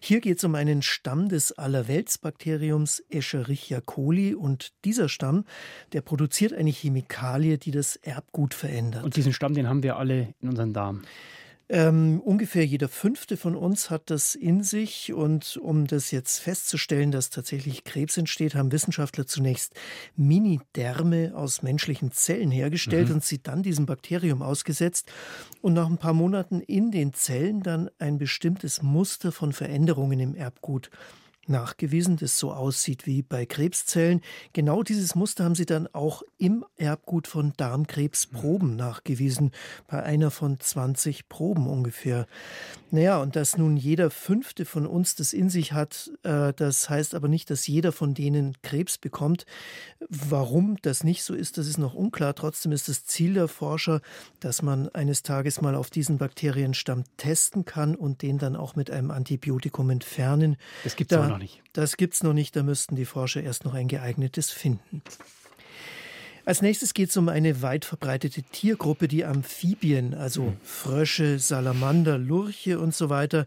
Hier 0.00 0.20
geht 0.20 0.38
es 0.38 0.44
um 0.44 0.56
einen 0.56 0.82
Stamm 0.82 1.28
des 1.28 1.52
Allerweltsbakteriums 1.52 3.04
Escherichia 3.08 3.80
coli. 3.80 4.34
Und 4.34 4.72
dieser 4.84 5.08
Stamm, 5.08 5.44
der 5.92 6.00
produziert 6.00 6.54
eine 6.54 6.70
Chemikalie, 6.70 7.56
die 7.56 7.70
das 7.70 7.94
Erbgut 7.94 8.52
verändert. 8.52 9.04
Und 9.04 9.14
diesen 9.14 9.32
Stamm, 9.32 9.54
den 9.54 9.68
haben 9.68 9.84
wir 9.84 9.96
alle 9.96 10.34
in 10.40 10.48
unserem 10.48 10.72
Darm. 10.72 11.02
Ähm, 11.72 12.20
ungefähr 12.24 12.66
jeder 12.66 12.88
fünfte 12.88 13.36
von 13.36 13.54
uns 13.54 13.90
hat 13.90 14.10
das 14.10 14.34
in 14.34 14.64
sich. 14.64 15.12
Und 15.12 15.56
um 15.56 15.86
das 15.86 16.10
jetzt 16.10 16.40
festzustellen, 16.40 17.12
dass 17.12 17.30
tatsächlich 17.30 17.84
Krebs 17.84 18.16
entsteht, 18.16 18.56
haben 18.56 18.72
Wissenschaftler 18.72 19.24
zunächst 19.24 19.74
Mini-Därme 20.16 21.32
aus 21.36 21.62
menschlichen 21.62 22.10
Zellen 22.10 22.50
hergestellt 22.50 23.08
mhm. 23.08 23.14
und 23.14 23.24
sie 23.24 23.40
dann 23.40 23.62
diesem 23.62 23.86
Bakterium 23.86 24.42
ausgesetzt. 24.42 25.12
Und 25.62 25.74
nach 25.74 25.86
ein 25.86 25.98
paar 25.98 26.12
Monaten 26.12 26.60
in 26.60 26.90
den 26.90 27.12
Zellen 27.12 27.62
dann 27.62 27.88
ein 28.00 28.18
bestimmtes 28.18 28.82
Muster 28.82 29.30
von 29.30 29.52
Veränderungen 29.52 30.18
im 30.18 30.34
Erbgut 30.34 30.90
nachgewiesen, 31.50 32.16
das 32.16 32.38
so 32.38 32.52
aussieht 32.52 33.06
wie 33.06 33.22
bei 33.22 33.44
Krebszellen. 33.44 34.20
Genau 34.52 34.82
dieses 34.82 35.14
Muster 35.14 35.44
haben 35.44 35.54
sie 35.54 35.66
dann 35.66 35.88
auch 35.92 36.22
im 36.38 36.64
Erbgut 36.76 37.26
von 37.26 37.52
Darmkrebsproben 37.56 38.76
nachgewiesen, 38.76 39.50
bei 39.86 40.02
einer 40.02 40.30
von 40.30 40.58
20 40.58 41.28
Proben 41.28 41.66
ungefähr. 41.66 42.26
Naja, 42.92 43.18
und 43.18 43.36
dass 43.36 43.56
nun 43.56 43.76
jeder 43.76 44.10
fünfte 44.10 44.64
von 44.64 44.86
uns 44.86 45.14
das 45.14 45.32
in 45.32 45.48
sich 45.48 45.72
hat, 45.72 46.10
äh, 46.22 46.52
das 46.54 46.88
heißt 46.88 47.14
aber 47.14 47.28
nicht, 47.28 47.50
dass 47.50 47.66
jeder 47.66 47.92
von 47.92 48.14
denen 48.14 48.56
Krebs 48.62 48.98
bekommt. 48.98 49.46
Warum 50.08 50.76
das 50.82 51.04
nicht 51.04 51.22
so 51.22 51.34
ist, 51.34 51.58
das 51.58 51.66
ist 51.66 51.78
noch 51.78 51.94
unklar. 51.94 52.34
Trotzdem 52.34 52.72
ist 52.72 52.88
das 52.88 53.04
Ziel 53.04 53.34
der 53.34 53.48
Forscher, 53.48 54.00
dass 54.40 54.62
man 54.62 54.88
eines 54.88 55.22
Tages 55.22 55.60
mal 55.60 55.74
auf 55.74 55.90
diesen 55.90 56.18
Bakterienstamm 56.18 57.04
testen 57.16 57.64
kann 57.64 57.94
und 57.94 58.22
den 58.22 58.38
dann 58.38 58.56
auch 58.56 58.76
mit 58.76 58.90
einem 58.90 59.10
Antibiotikum 59.10 59.90
entfernen. 59.90 60.56
Das 60.84 60.96
gibt 60.96 61.12
es 61.12 61.18
da, 61.18 61.28
noch 61.28 61.39
nicht. 61.40 61.62
Das 61.72 61.96
gibt 61.96 62.14
es 62.14 62.22
noch 62.22 62.32
nicht, 62.32 62.54
da 62.54 62.62
müssten 62.62 62.94
die 62.94 63.04
Forscher 63.04 63.42
erst 63.42 63.64
noch 63.64 63.74
ein 63.74 63.88
geeignetes 63.88 64.50
finden. 64.50 65.02
Als 66.44 66.62
nächstes 66.62 66.94
geht 66.94 67.10
es 67.10 67.16
um 67.16 67.28
eine 67.28 67.62
weit 67.62 67.84
verbreitete 67.84 68.42
Tiergruppe, 68.42 69.08
die 69.08 69.24
Amphibien, 69.24 70.14
also 70.14 70.46
hm. 70.46 70.56
Frösche, 70.62 71.38
Salamander, 71.38 72.18
Lurche 72.18 72.78
und 72.78 72.94
so 72.94 73.08
weiter. 73.10 73.46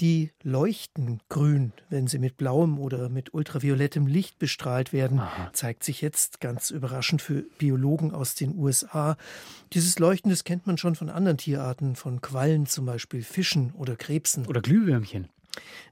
Die 0.00 0.32
leuchten 0.42 1.20
grün, 1.28 1.72
wenn 1.88 2.08
sie 2.08 2.18
mit 2.18 2.36
blauem 2.36 2.80
oder 2.80 3.08
mit 3.08 3.32
ultraviolettem 3.32 4.08
Licht 4.08 4.40
bestrahlt 4.40 4.92
werden, 4.92 5.20
Aha. 5.20 5.50
zeigt 5.52 5.84
sich 5.84 6.00
jetzt 6.00 6.40
ganz 6.40 6.70
überraschend 6.70 7.22
für 7.22 7.44
Biologen 7.58 8.12
aus 8.12 8.34
den 8.34 8.58
USA. 8.58 9.16
Dieses 9.72 10.00
Leuchten, 10.00 10.30
das 10.30 10.42
kennt 10.42 10.66
man 10.66 10.78
schon 10.78 10.96
von 10.96 11.10
anderen 11.10 11.38
Tierarten, 11.38 11.94
von 11.94 12.20
Quallen 12.20 12.66
zum 12.66 12.86
Beispiel, 12.86 13.22
Fischen 13.22 13.72
oder 13.74 13.94
Krebsen. 13.94 14.46
Oder 14.46 14.62
Glühwürmchen. 14.62 15.28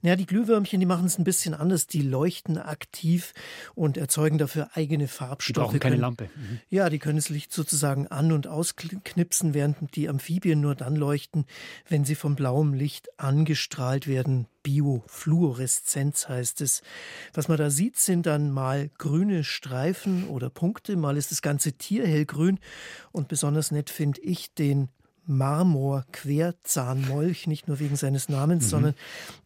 Ja, 0.03 0.17
die 0.17 0.27
Glühwürmchen, 0.27 0.81
die 0.81 0.87
machen 0.87 1.07
es 1.07 1.19
ein 1.19 1.25
bisschen 1.25 1.55
anders. 1.55 1.87
Die 1.87 2.03
leuchten 2.03 2.59
aktiv 2.59 3.33
und 3.75 3.97
erzeugen 3.97 4.39
dafür 4.39 4.71
eigene 4.75 5.07
Farbstoffe. 5.07 5.47
Die 5.47 5.53
brauchen 5.53 5.81
keine 5.81 5.97
Lampe. 5.97 6.29
Mhm. 6.35 6.61
Ja, 6.71 6.91
die 6.91 6.99
können 6.99 7.17
das 7.17 7.29
Licht 7.29 7.53
sozusagen 7.53 8.09
an- 8.09 8.33
und 8.33 8.47
ausknipsen, 8.49 9.55
während 9.55 9.95
die 9.95 10.09
Amphibien 10.09 10.61
nur 10.61 10.75
dann 10.75 10.97
leuchten, 10.97 11.47
wenn 11.89 12.05
sie 12.05 12.17
vom 12.17 12.35
blauem 12.35 12.75
Licht 12.75 13.09
angestrahlt 13.19 14.07
werden. 14.07 14.47
Biofluoreszenz 14.63 16.29
heißt 16.29 16.61
es. 16.61 16.83
Was 17.35 17.49
man 17.49 17.59
da 17.59 17.71
sieht, 17.71 17.97
sind 17.99 18.27
dann 18.27 18.51
mal 18.51 18.91
grüne 18.99 19.45
Streifen 19.45 20.29
oder 20.29 20.51
Punkte, 20.51 20.97
mal 20.97 21.17
ist 21.17 21.31
das 21.31 21.43
ganze 21.43 21.73
Tier 21.73 22.07
hellgrün. 22.07 22.59
Und 23.11 23.29
besonders 23.29 23.71
nett 23.71 23.91
finde 23.91 24.21
ich 24.21 24.55
den 24.55 24.89
Marmor-Querzahnmolch, 25.27 27.47
nicht 27.47 27.69
nur 27.69 27.79
wegen 27.81 27.97
seines 27.97 28.29
Namens, 28.29 28.65
mhm. 28.65 28.69
sondern 28.69 28.95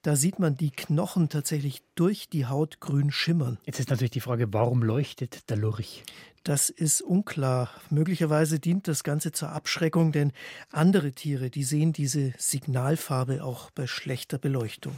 da 0.02 0.16
sieht 0.16 0.38
man 0.38 0.56
die 0.56 0.70
Knochen 0.70 1.28
tatsächlich 1.28 1.82
durch 1.94 2.28
die 2.28 2.46
Haut 2.46 2.80
grün 2.80 3.10
schimmern. 3.10 3.58
Jetzt 3.64 3.80
ist 3.80 3.90
natürlich 3.90 4.12
die 4.12 4.20
Frage, 4.20 4.52
warum 4.52 4.82
leuchtet 4.82 5.50
der 5.50 5.56
Lurch? 5.56 6.04
Das 6.44 6.70
ist 6.70 7.02
unklar. 7.02 7.70
Möglicherweise 7.90 8.60
dient 8.60 8.86
das 8.86 9.02
Ganze 9.02 9.32
zur 9.32 9.50
Abschreckung, 9.50 10.12
denn 10.12 10.32
andere 10.70 11.10
Tiere, 11.12 11.50
die 11.50 11.64
sehen 11.64 11.92
diese 11.92 12.32
Signalfarbe 12.38 13.42
auch 13.42 13.72
bei 13.72 13.88
schlechter 13.88 14.38
Beleuchtung. 14.38 14.96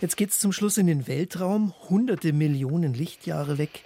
Jetzt 0.00 0.16
geht 0.16 0.30
es 0.30 0.38
zum 0.38 0.52
Schluss 0.52 0.78
in 0.78 0.86
den 0.86 1.06
Weltraum, 1.06 1.74
hunderte 1.88 2.32
Millionen 2.32 2.94
Lichtjahre 2.94 3.58
weg. 3.58 3.84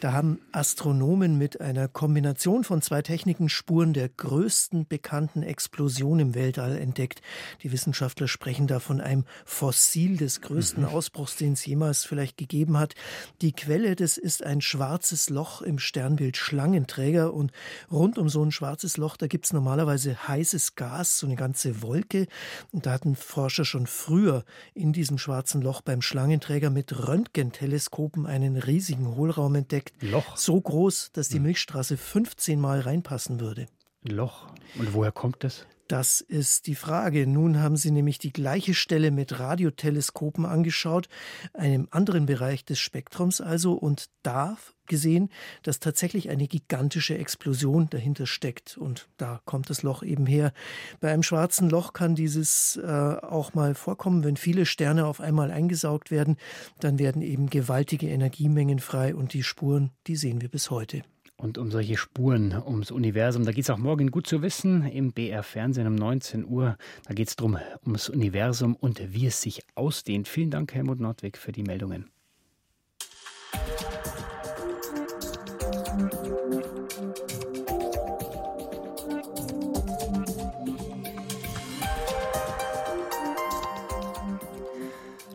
Da 0.00 0.12
haben 0.12 0.38
Astronomen 0.52 1.38
mit 1.38 1.62
einer 1.62 1.88
Kombination 1.88 2.62
von 2.62 2.82
zwei 2.82 3.00
Techniken 3.00 3.48
Spuren 3.48 3.94
der 3.94 4.10
größten 4.10 4.86
bekannten 4.86 5.42
Explosion 5.42 6.18
im 6.18 6.34
Weltall 6.34 6.76
entdeckt. 6.76 7.22
Die 7.62 7.72
Wissenschaftler 7.72 8.28
sprechen 8.28 8.66
da 8.66 8.80
von 8.80 9.00
einem 9.00 9.24
Fossil 9.46 10.18
des 10.18 10.42
größten 10.42 10.82
mhm. 10.82 10.90
Ausbruchs, 10.90 11.36
den 11.36 11.54
es 11.54 11.64
jemals 11.64 12.04
vielleicht 12.04 12.36
gegeben 12.36 12.76
hat. 12.76 12.94
Die 13.40 13.52
Quelle, 13.52 13.96
das 13.96 14.18
ist 14.18 14.44
ein 14.44 14.60
schwarzes 14.60 15.30
Loch 15.30 15.62
im 15.62 15.78
Sternbild 15.78 16.36
Schlangenträger 16.36 17.32
und 17.32 17.52
rund 17.90 18.18
um 18.18 18.28
so 18.28 18.44
ein 18.44 18.52
schwarzes 18.52 18.98
Loch, 18.98 19.16
da 19.16 19.26
gibt 19.26 19.46
es 19.46 19.54
normalerweise 19.54 20.28
heißes 20.28 20.74
Gas, 20.74 21.18
so 21.18 21.26
eine 21.26 21.36
ganze 21.36 21.80
Wolke. 21.80 22.26
Und 22.72 22.84
da 22.84 22.92
hatten 22.92 23.16
Forscher 23.16 23.64
schon 23.64 23.86
früher 23.86 24.44
in 24.74 24.92
diesem 24.92 25.16
schwarzen 25.16 25.62
Loch 25.62 25.80
beim 25.80 26.02
Schlangenträger 26.02 26.68
mit 26.68 27.08
Röntgenteleskopen 27.08 28.26
einen 28.26 28.56
riesigen 28.56 29.16
Hohlraum 29.16 29.54
entdeckt. 29.54 29.93
Loch. 30.00 30.36
So 30.36 30.60
groß, 30.60 31.12
dass 31.12 31.28
die. 31.28 31.40
Milchstraße 31.40 31.96
15 31.96 32.60
Mal 32.60 32.80
reinpassen 32.80 33.40
würde. 33.40 33.66
Loch. 34.02 34.48
Und 34.78 34.94
woher 34.94 35.12
kommt 35.12 35.44
das? 35.44 35.66
Das 35.88 36.22
ist 36.22 36.66
die 36.66 36.74
Frage. 36.74 37.26
Nun 37.26 37.60
haben 37.60 37.76
Sie 37.76 37.90
nämlich 37.90 38.18
die 38.18 38.32
gleiche 38.32 38.72
Stelle 38.72 39.10
mit 39.10 39.38
Radioteleskopen 39.38 40.46
angeschaut, 40.46 41.08
einem 41.52 41.88
anderen 41.90 42.24
Bereich 42.26 42.64
des 42.64 42.78
Spektrums 42.78 43.40
also, 43.40 43.74
und 43.74 44.06
da 44.22 44.56
gesehen, 44.86 45.30
dass 45.62 45.80
tatsächlich 45.80 46.30
eine 46.30 46.46
gigantische 46.46 47.16
Explosion 47.16 47.88
dahinter 47.90 48.26
steckt. 48.26 48.76
Und 48.78 49.08
da 49.16 49.40
kommt 49.44 49.70
das 49.70 49.82
Loch 49.82 50.02
eben 50.02 50.26
her. 50.26 50.52
Bei 51.00 51.12
einem 51.12 51.22
schwarzen 51.22 51.68
Loch 51.68 51.92
kann 51.92 52.14
dieses 52.14 52.76
äh, 52.76 52.86
auch 52.86 53.54
mal 53.54 53.74
vorkommen, 53.74 54.24
wenn 54.24 54.36
viele 54.36 54.66
Sterne 54.66 55.06
auf 55.06 55.20
einmal 55.20 55.50
eingesaugt 55.50 56.10
werden, 56.10 56.36
dann 56.80 56.98
werden 56.98 57.22
eben 57.22 57.50
gewaltige 57.50 58.08
Energiemengen 58.08 58.78
frei 58.78 59.14
und 59.14 59.32
die 59.32 59.42
Spuren, 59.42 59.90
die 60.06 60.16
sehen 60.16 60.40
wir 60.40 60.48
bis 60.48 60.70
heute. 60.70 61.02
Und 61.44 61.58
um 61.58 61.70
solche 61.70 61.98
Spuren 61.98 62.54
ums 62.54 62.90
Universum, 62.90 63.44
da 63.44 63.52
geht 63.52 63.64
es 63.64 63.70
auch 63.70 63.76
morgen 63.76 64.10
gut 64.10 64.26
zu 64.26 64.40
wissen 64.40 64.86
im 64.86 65.12
BR 65.12 65.42
Fernsehen 65.42 65.86
um 65.86 65.94
19 65.94 66.46
Uhr. 66.46 66.78
Da 67.06 67.12
geht 67.12 67.28
es 67.28 67.36
darum, 67.36 67.58
ums 67.84 68.08
Universum 68.08 68.74
und 68.74 69.12
wie 69.12 69.26
es 69.26 69.42
sich 69.42 69.60
ausdehnt. 69.74 70.26
Vielen 70.26 70.50
Dank, 70.50 70.72
Helmut 70.72 71.00
Nordwig, 71.00 71.36
für 71.36 71.52
die 71.52 71.62
Meldungen. 71.62 72.08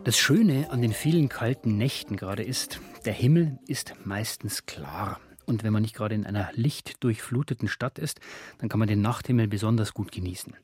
Das 0.02 0.18
Schöne 0.18 0.72
an 0.72 0.82
den 0.82 0.92
vielen 0.92 1.28
kalten 1.28 1.76
Nächten 1.76 2.16
gerade 2.16 2.42
ist, 2.42 2.80
der 3.04 3.12
Himmel 3.12 3.60
ist 3.68 3.94
meistens 4.04 4.66
klar. 4.66 5.20
Und 5.50 5.64
wenn 5.64 5.72
man 5.72 5.82
nicht 5.82 5.96
gerade 5.96 6.14
in 6.14 6.24
einer 6.24 6.48
lichtdurchfluteten 6.54 7.68
Stadt 7.68 7.98
ist, 7.98 8.20
dann 8.58 8.68
kann 8.68 8.78
man 8.78 8.88
den 8.88 9.02
Nachthimmel 9.02 9.48
besonders 9.48 9.92
gut 9.92 10.12
genießen. 10.12 10.54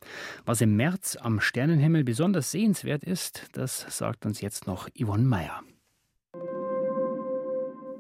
Was 0.45 0.61
im 0.61 0.77
März 0.77 1.19
am 1.21 1.41
Sternenhimmel 1.41 2.05
besonders 2.05 2.53
sehenswert 2.53 3.03
ist, 3.03 3.49
das 3.53 3.85
sagt 3.89 4.25
uns 4.25 4.41
jetzt 4.41 4.67
noch 4.69 4.89
Yvonne 4.97 5.25
Meyer. 5.25 5.63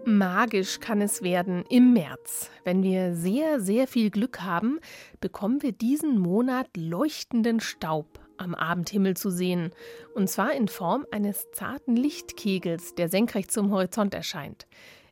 Magisch 0.05 0.79
kann 0.79 1.01
es 1.01 1.22
werden 1.22 1.64
im 1.68 1.92
März. 1.92 2.49
Wenn 2.62 2.85
wir 2.85 3.16
sehr, 3.16 3.59
sehr 3.59 3.88
viel 3.88 4.11
Glück 4.11 4.42
haben, 4.42 4.79
bekommen 5.20 5.62
wir 5.64 5.72
diesen 5.72 6.16
Monat 6.20 6.68
leuchtenden 6.77 7.59
Staub 7.59 8.20
am 8.38 8.55
Abendhimmel 8.55 9.16
zu 9.16 9.31
sehen, 9.31 9.72
und 10.14 10.31
zwar 10.31 10.53
in 10.55 10.68
Form 10.68 11.05
eines 11.11 11.51
zarten 11.53 11.96
Lichtkegels, 11.96 12.94
der 12.94 13.09
senkrecht 13.09 13.51
zum 13.51 13.72
Horizont 13.72 14.14
erscheint. 14.14 14.68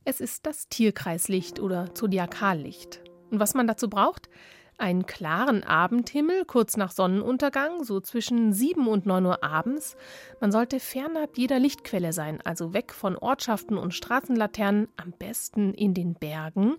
Es 0.07 0.21
ist 0.21 0.45
das 0.45 0.69
Tierkreislicht 0.69 1.61
oder 1.61 1.95
Zodiakallicht. 1.95 3.01
Und 3.31 3.41
was 3.41 3.55
man 3.55 3.67
dazu 3.67 3.89
braucht? 3.89 4.29
Einen 4.77 5.07
klaren 5.07 5.63
Abendhimmel 5.63 6.45
kurz 6.45 6.77
nach 6.77 6.91
Sonnenuntergang, 6.91 7.85
so 7.85 8.01
zwischen 8.01 8.53
7 8.53 8.87
und 8.87 9.07
9 9.07 9.25
Uhr 9.25 9.43
abends. 9.43 9.97
Man 10.41 10.53
sollte 10.53 10.79
fernab 10.79 11.39
jeder 11.39 11.59
Lichtquelle 11.59 12.13
sein, 12.13 12.41
also 12.45 12.75
weg 12.75 12.93
von 12.93 13.17
Ortschaften 13.17 13.79
und 13.79 13.95
Straßenlaternen, 13.95 14.89
am 14.97 15.13
besten 15.13 15.73
in 15.73 15.95
den 15.95 16.15
Bergen 16.15 16.77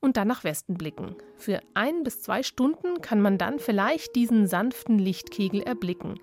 und 0.00 0.16
dann 0.16 0.26
nach 0.26 0.42
Westen 0.42 0.74
blicken. 0.74 1.14
Für 1.36 1.60
ein 1.74 2.02
bis 2.02 2.22
zwei 2.22 2.42
Stunden 2.42 3.00
kann 3.02 3.20
man 3.20 3.38
dann 3.38 3.60
vielleicht 3.60 4.16
diesen 4.16 4.48
sanften 4.48 4.98
Lichtkegel 4.98 5.62
erblicken. 5.62 6.18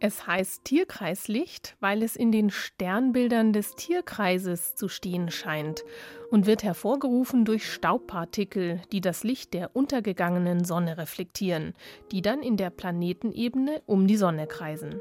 Es 0.00 0.28
heißt 0.28 0.64
Tierkreislicht, 0.64 1.76
weil 1.80 2.04
es 2.04 2.14
in 2.14 2.30
den 2.30 2.50
Sternbildern 2.50 3.52
des 3.52 3.74
Tierkreises 3.74 4.76
zu 4.76 4.88
stehen 4.88 5.28
scheint 5.28 5.82
und 6.30 6.46
wird 6.46 6.62
hervorgerufen 6.62 7.44
durch 7.44 7.68
Staubpartikel, 7.68 8.80
die 8.92 9.00
das 9.00 9.24
Licht 9.24 9.54
der 9.54 9.74
untergegangenen 9.74 10.62
Sonne 10.64 10.98
reflektieren, 10.98 11.74
die 12.12 12.22
dann 12.22 12.44
in 12.44 12.56
der 12.56 12.70
Planetenebene 12.70 13.82
um 13.86 14.06
die 14.06 14.16
Sonne 14.16 14.46
kreisen. 14.46 15.00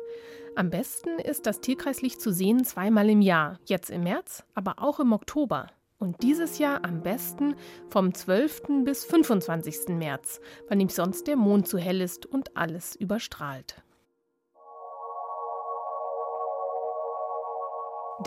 Am 0.55 0.71
besten 0.71 1.19
ist 1.19 1.45
das 1.45 1.61
Tierkreislicht 1.61 2.19
zu 2.19 2.33
sehen 2.33 2.63
zweimal 2.63 3.07
im 3.07 3.21
Jahr, 3.21 3.59
jetzt 3.67 3.91
im 3.91 4.01
März, 4.01 4.45
aber 4.55 4.75
auch 4.77 4.99
im 4.99 5.13
Oktober. 5.13 5.67
Und 5.99 6.23
dieses 6.23 6.57
Jahr 6.57 6.83
am 6.83 7.03
besten 7.03 7.55
vom 7.89 8.15
12. 8.15 8.83
bis 8.83 9.05
25. 9.05 9.89
März, 9.89 10.41
weil 10.69 10.81
ihm 10.81 10.89
sonst 10.89 11.27
der 11.27 11.35
Mond 11.35 11.67
zu 11.67 11.77
hell 11.77 12.01
ist 12.01 12.25
und 12.25 12.57
alles 12.57 12.95
überstrahlt. 12.95 13.83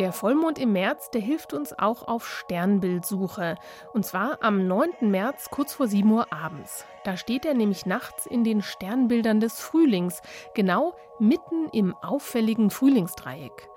Der 0.01 0.15
Vollmond 0.15 0.59
im 0.59 0.73
März, 0.73 1.11
der 1.11 1.21
hilft 1.21 1.53
uns 1.53 1.79
auch 1.79 2.09
auf 2.09 2.27
Sternbildsuche. 2.27 3.57
Und 3.93 4.07
zwar 4.07 4.39
am 4.43 4.67
9. 4.67 5.11
März 5.11 5.51
kurz 5.51 5.75
vor 5.75 5.89
7 5.89 6.11
Uhr 6.11 6.33
abends. 6.33 6.87
Da 7.05 7.19
steht 7.19 7.45
er 7.45 7.53
nämlich 7.53 7.85
nachts 7.85 8.25
in 8.25 8.43
den 8.43 8.63
Sternbildern 8.63 9.41
des 9.41 9.61
Frühlings, 9.61 10.23
genau 10.55 10.95
mitten 11.19 11.69
im 11.73 11.95
auffälligen 11.97 12.71
Frühlingsdreieck. 12.71 13.69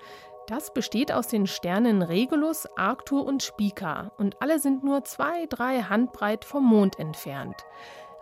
Das 0.46 0.72
besteht 0.72 1.12
aus 1.12 1.28
den 1.28 1.46
Sternen 1.46 2.00
Regulus, 2.00 2.66
Arctur 2.74 3.26
und 3.26 3.42
Spica 3.42 4.10
und 4.16 4.40
alle 4.40 4.58
sind 4.58 4.82
nur 4.82 5.04
zwei, 5.04 5.44
drei 5.44 5.82
Handbreit 5.82 6.46
vom 6.46 6.64
Mond 6.64 6.98
entfernt. 6.98 7.66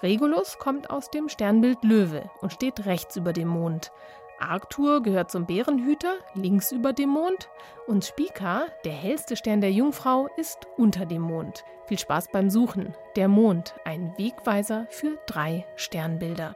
Regulus 0.03 0.59
kommt 0.59 0.91
aus 0.91 1.09
dem 1.11 1.29
Sternbild 1.29 1.85
Löwe 1.85 2.29
und 2.41 2.53
steht 2.53 2.85
rechts 2.85 3.15
über 3.17 3.33
dem 3.33 3.47
Mond. 3.47 3.93
Arctur 4.43 5.03
gehört 5.03 5.31
zum 5.31 5.47
Bärenhüter, 5.47 6.15
links 6.35 6.73
über 6.73 6.93
dem 6.93 7.11
Mond. 7.11 7.49
Und 7.87 8.05
Spica, 8.05 8.67
der 8.85 8.93
hellste 8.93 9.37
Stern 9.37 9.61
der 9.61 9.73
Jungfrau, 9.73 10.29
ist 10.37 10.67
unter 10.77 11.07
dem 11.07 11.23
Mond. 11.23 11.65
Viel 11.87 11.99
Spaß 11.99 12.29
beim 12.33 12.51
Suchen. 12.51 12.95
Der 13.17 13.29
Mond, 13.29 13.75
ein 13.85 14.15
Wegweiser 14.17 14.87
für 14.91 15.19
drei 15.27 15.67
Sternbilder. 15.77 16.55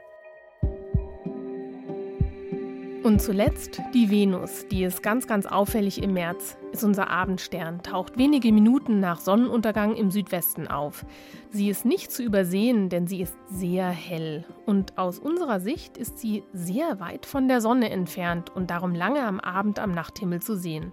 Und 3.07 3.21
zuletzt 3.21 3.81
die 3.93 4.09
Venus, 4.09 4.67
die 4.67 4.83
ist 4.83 5.01
ganz, 5.01 5.27
ganz 5.27 5.45
auffällig 5.45 6.03
im 6.03 6.11
März, 6.11 6.57
ist 6.73 6.83
unser 6.83 7.09
Abendstern, 7.09 7.81
taucht 7.81 8.17
wenige 8.17 8.51
Minuten 8.51 8.99
nach 8.99 9.21
Sonnenuntergang 9.21 9.95
im 9.95 10.11
Südwesten 10.11 10.67
auf. 10.67 11.05
Sie 11.49 11.69
ist 11.69 11.85
nicht 11.85 12.11
zu 12.11 12.21
übersehen, 12.21 12.89
denn 12.89 13.07
sie 13.07 13.21
ist 13.21 13.37
sehr 13.49 13.87
hell. 13.87 14.43
Und 14.65 14.97
aus 14.97 15.19
unserer 15.19 15.61
Sicht 15.61 15.95
ist 15.95 16.19
sie 16.19 16.43
sehr 16.51 16.99
weit 16.99 17.25
von 17.25 17.47
der 17.47 17.61
Sonne 17.61 17.91
entfernt 17.91 18.53
und 18.53 18.71
darum 18.71 18.93
lange 18.93 19.23
am 19.23 19.39
Abend 19.39 19.79
am 19.79 19.93
Nachthimmel 19.93 20.41
zu 20.41 20.57
sehen 20.57 20.91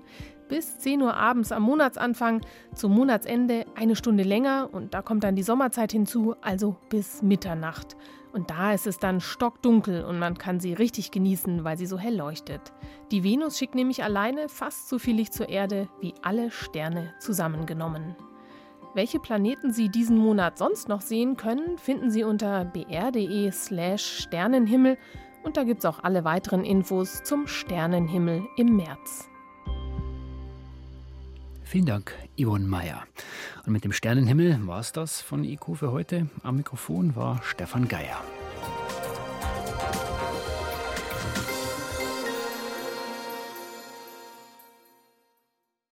bis 0.48 0.78
10 0.78 1.02
Uhr 1.02 1.14
abends 1.14 1.52
am 1.52 1.62
Monatsanfang, 1.62 2.40
zum 2.74 2.92
Monatsende 2.94 3.66
eine 3.74 3.96
Stunde 3.96 4.24
länger 4.24 4.68
und 4.72 4.94
da 4.94 5.02
kommt 5.02 5.24
dann 5.24 5.36
die 5.36 5.42
Sommerzeit 5.42 5.92
hinzu, 5.92 6.34
also 6.40 6.76
bis 6.88 7.22
Mitternacht. 7.22 7.96
Und 8.32 8.50
da 8.50 8.72
ist 8.72 8.88
es 8.88 8.98
dann 8.98 9.20
stockdunkel 9.20 10.04
und 10.04 10.18
man 10.18 10.36
kann 10.36 10.58
sie 10.58 10.72
richtig 10.72 11.12
genießen, 11.12 11.62
weil 11.62 11.78
sie 11.78 11.86
so 11.86 11.98
hell 11.98 12.16
leuchtet. 12.16 12.72
Die 13.12 13.22
Venus 13.22 13.58
schickt 13.58 13.76
nämlich 13.76 14.02
alleine 14.02 14.48
fast 14.48 14.88
so 14.88 14.98
viel 14.98 15.14
Licht 15.14 15.32
zur 15.32 15.48
Erde 15.48 15.88
wie 16.00 16.14
alle 16.22 16.50
Sterne 16.50 17.14
zusammengenommen. 17.20 18.16
Welche 18.94 19.18
Planeten 19.18 19.72
Sie 19.72 19.88
diesen 19.88 20.16
Monat 20.16 20.56
sonst 20.58 20.88
noch 20.88 21.00
sehen 21.00 21.36
können, 21.36 21.78
finden 21.78 22.10
Sie 22.10 22.22
unter 22.22 22.64
br.de/slash 22.64 24.22
Sternenhimmel 24.22 24.98
und 25.42 25.56
da 25.56 25.64
gibt 25.64 25.80
es 25.80 25.84
auch 25.84 26.02
alle 26.02 26.24
weiteren 26.24 26.64
Infos 26.64 27.22
zum 27.22 27.46
Sternenhimmel 27.46 28.44
im 28.56 28.76
März. 28.76 29.28
Vielen 31.74 31.86
Dank, 31.86 32.14
Yvonne 32.40 32.68
Meyer. 32.68 33.02
Und 33.66 33.72
mit 33.72 33.82
dem 33.82 33.90
Sternenhimmel 33.90 34.64
war 34.64 34.78
es 34.78 34.92
das 34.92 35.20
von 35.20 35.42
IQ 35.42 35.74
für 35.74 35.90
heute. 35.90 36.28
Am 36.44 36.54
Mikrofon 36.54 37.16
war 37.16 37.42
Stefan 37.42 37.88
Geier. 37.88 38.22